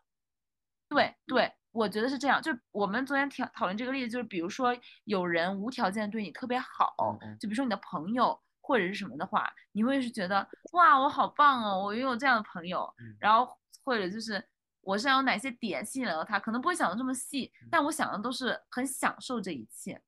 [0.89, 2.41] 对对，我觉得是这样。
[2.41, 6.95] 就我们昨天讨讨论这个例子，就是比如说有人无条件对你特别好，
[7.39, 12.91] 就比如说你的朋友或者是什么的话，你会是觉得哇，我好棒哦，我拥有这样的朋友。
[12.99, 13.53] 嗯然后
[13.83, 14.41] 或者就是
[14.81, 20.01] 我身上有哪些点吸引了他，可能不会想的这么细，嗯但我想的都是很享受这一切。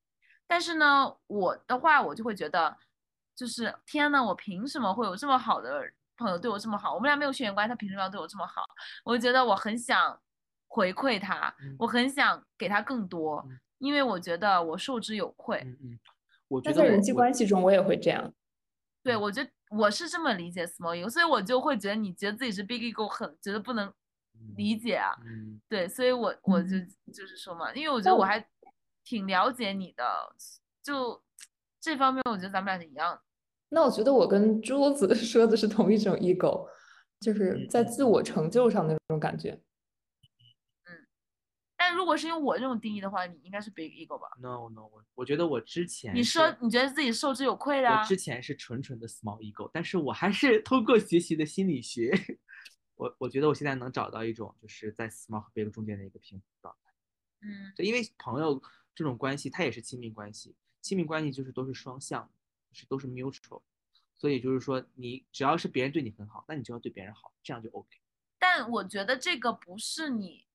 [0.48, 2.78] 但是呢，我的话我就会觉得，
[3.36, 5.82] 就是天呐，我凭什么会有这么好的
[6.18, 6.94] 朋友对我这么好？
[6.94, 8.64] 我们俩没有血缘关系，他凭什么要对我这么好？
[9.04, 10.18] 我就觉得我很想
[10.76, 15.62] 回馈他，嗯我很想给他更多，嗯因为我觉得我受之有愧。
[15.64, 16.00] 嗯嗯，
[16.50, 18.34] 我觉得在人际关系中，我也会这样。
[19.02, 23.90] 对，我觉得我是这么理解 small ego，所以我就会觉得你觉得自己是 big ego，很觉得不能
[24.58, 25.16] 理解啊。
[25.26, 28.46] 嗯，对，所以我我就嗯就是说嘛，因为我觉得我我还
[29.06, 30.04] 挺了解你的，
[30.84, 31.22] 就
[31.80, 33.22] 这方面我觉得咱们俩是一样的。
[33.70, 36.68] 那我觉得我跟珠子 说的是同一种 ego，
[37.22, 39.60] 就是在自我成就上的那种感觉。
[41.96, 52.12] 但如果是用我这种定义的话，你应该是 big ego 吧？no no，我我觉得我之前你说你觉得自己受之有愧的、啊我，之前是纯纯的 small ego，但是我还是通过学习的心理学，
[52.96, 56.92] 我我觉得我现在能找到一种就是在 small 和 big 中间的一个平衡状态。
[57.42, 58.62] 嗯对，因为朋友
[58.94, 62.30] 这种关系，它也是亲密关系，亲密关系就是都是双向，
[62.70, 63.62] 就是都是 mutual，
[64.16, 67.88] 所以就是说你只要是别人对你很好，那你就要对别人好，这样就 OK。
[68.38, 70.46] 但我觉得这个不是你，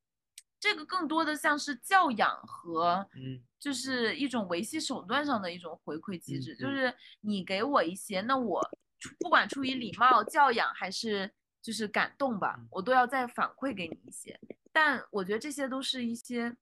[0.61, 3.43] 这个更多的像是教养和嗯。
[3.59, 6.67] 就是一种维系手段上的一种回馈机嗯制，就。
[6.67, 8.59] 嗯是你给我一些，那我
[8.99, 11.31] 出不管出于礼貌、教养还是
[11.61, 14.39] 就是感动吧嗯，我都要再反馈给你一些。
[14.73, 16.57] 但我觉得这些都是一些，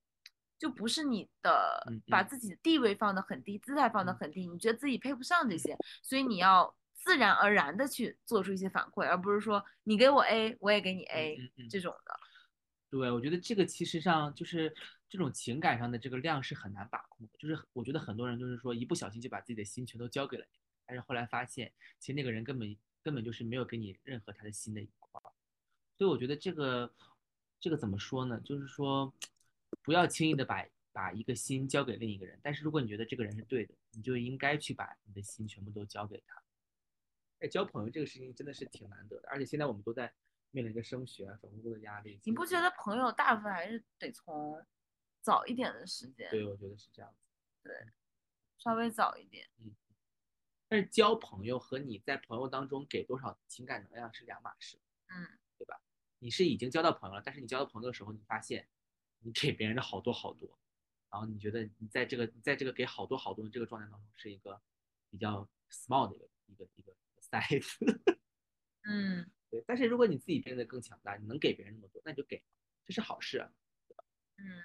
[0.58, 4.16] 就不是你的把自己的地位放得很低，姿态放得嗯。
[4.16, 11.38] 很低，你觉得自己配不上这些，所以你要自然而然的去做出一些反馈，而不是说你给我 A，我也给你 A、
[11.70, 12.12] 这种的。
[12.90, 14.74] 对，我觉得这个其实上就是
[15.08, 17.32] 这种情感上的这个量是很难把控的。
[17.38, 25.32] 就是我觉得很多人就是说一不小心就把自己的心全都交给了你，但是后来发现其实那个人根本根本就是没有给你任何他的心的一块儿。
[25.98, 26.90] 所以我觉得这个
[27.60, 28.40] 这个怎么说呢？
[28.44, 29.12] 就是说
[29.82, 36.42] 不要轻易的把把一个心交给另一个人，但是如果你觉得这个人是对的，你就应该去把你的心全部都交给他。
[37.40, 40.12] 哎，交朋友这个事情真的是挺难得的，而且现在我们都在
[40.50, 42.20] 面临着升学啊、找工作的压力。
[42.24, 44.64] 你不觉得朋友大部分还是得从
[45.20, 47.18] 早一点的时间，对，我觉得是这样子。
[47.62, 47.74] 对
[48.58, 49.48] 稍微早一点。
[49.58, 49.74] 嗯
[50.70, 55.26] 但是交朋友和你在朋友当中给多少情感能量是两码事，嗯，
[55.56, 55.80] 对吧？
[56.18, 58.68] 你是已经交到朋友了，但是你交到朋友的时候，你发现
[59.20, 60.58] 你给别人的好多好多，
[61.08, 64.60] 然后你觉得你在这个你在这个给好多好多的这个状态当中是一个
[65.08, 68.18] 比较 small 的一个一个一个 size，
[68.84, 69.62] 嗯，对。
[69.66, 72.42] 但是如果你自己变得更强大，你能给别人那么多，那你就给，
[72.86, 73.48] 这是好事啊。
[74.38, 74.64] 嗯，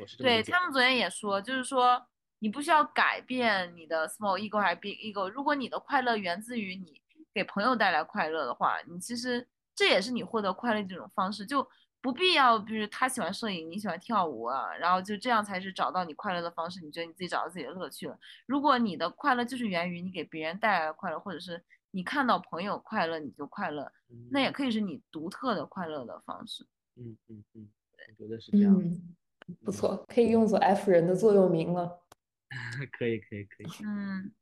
[0.00, 2.06] 我是这么对他们昨天也说，就是说
[2.38, 7.00] 你不需要改变你的 small ego 还是 big ego，如果你的快乐源自于你
[7.34, 11.66] 给朋友带来快乐的话，你其实这也是你获得快乐的这种方式，就
[12.00, 18.18] 不必要，比如他喜欢摄影，你喜欢跳舞啊，然后就这样才是找到你快乐的方式，你觉得你自己找到自己的乐趣了。
[18.46, 23.92] 如果你的快乐就是源于你给别人带来的快乐，或者是你看到朋友快乐你就快乐，
[24.30, 26.66] 那也可以是你独特的快乐的方式。
[26.96, 27.70] 嗯嗯嗯，
[28.08, 28.74] 我觉得是这样。
[28.82, 29.16] 嗯，
[29.64, 32.02] 不错，可以用作 F 人的座右铭了。
[32.92, 33.66] 可以可以可以。
[33.84, 34.32] 嗯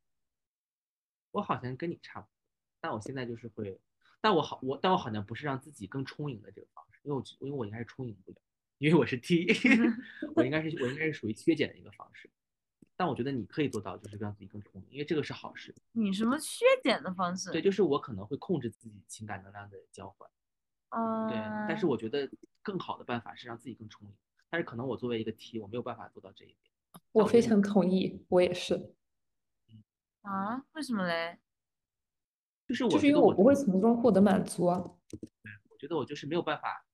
[1.32, 2.32] 我好像跟你差不多，
[2.80, 3.80] 但我现在就是会，
[4.20, 8.38] 但我好我但我好像不是让自己更充盈的这个方式，因为我因为我应该是充盈不了，
[8.78, 9.46] 因为我是 T，
[10.34, 12.30] 我应该是我应该是属于缺减的一个方式，
[13.00, 15.74] 但我觉得你可以做到，就是让自己更充盈，因为这个是好事。
[15.92, 17.50] 你什么缺减的方式？
[17.50, 20.28] 对，就是我可能会控制自己情感能量的交换，
[20.90, 22.30] 嗯，对，但是我觉得
[22.60, 24.14] 更好的办法是让自己更充盈，
[24.50, 26.58] 但是可能我作为一个 T，我没有办法做到这一点。
[27.12, 28.94] 我非常同意，我也是，
[30.20, 31.38] 啊，为什么嘞？
[32.68, 34.78] 就是我就是因为我我不会从中获得满足啊。
[35.08, 35.18] 对
[35.70, 36.84] 我觉得我就是没有办法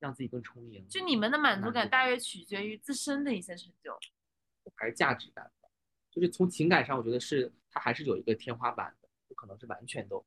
[0.00, 3.98] 让自己更充盈，就你们的满足感大约取决于自身的一些成就。
[4.74, 5.68] 还是价值感吧，
[6.10, 10.24] 就是从情感上，我觉得是它还是有一个天花板的，不可能是完全都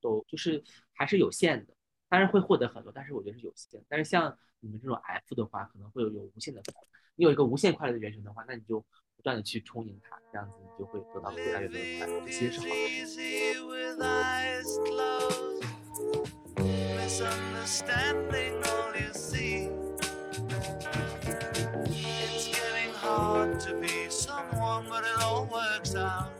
[0.00, 0.62] 都就是
[0.92, 1.74] 还是有限的。
[2.08, 3.84] 当然会获得很多，但是我觉得是有限。
[3.88, 6.88] 但是像你们这种 F 的话，可能会有有无限的快乐。
[7.16, 8.80] 你有一个无限快乐的源泉的话，那你就
[9.16, 12.66] 不断的去充盈它，这样子你就会得到越来越多的快乐，这其实是好
[18.64, 18.73] 事。
[24.82, 26.33] but it all works out.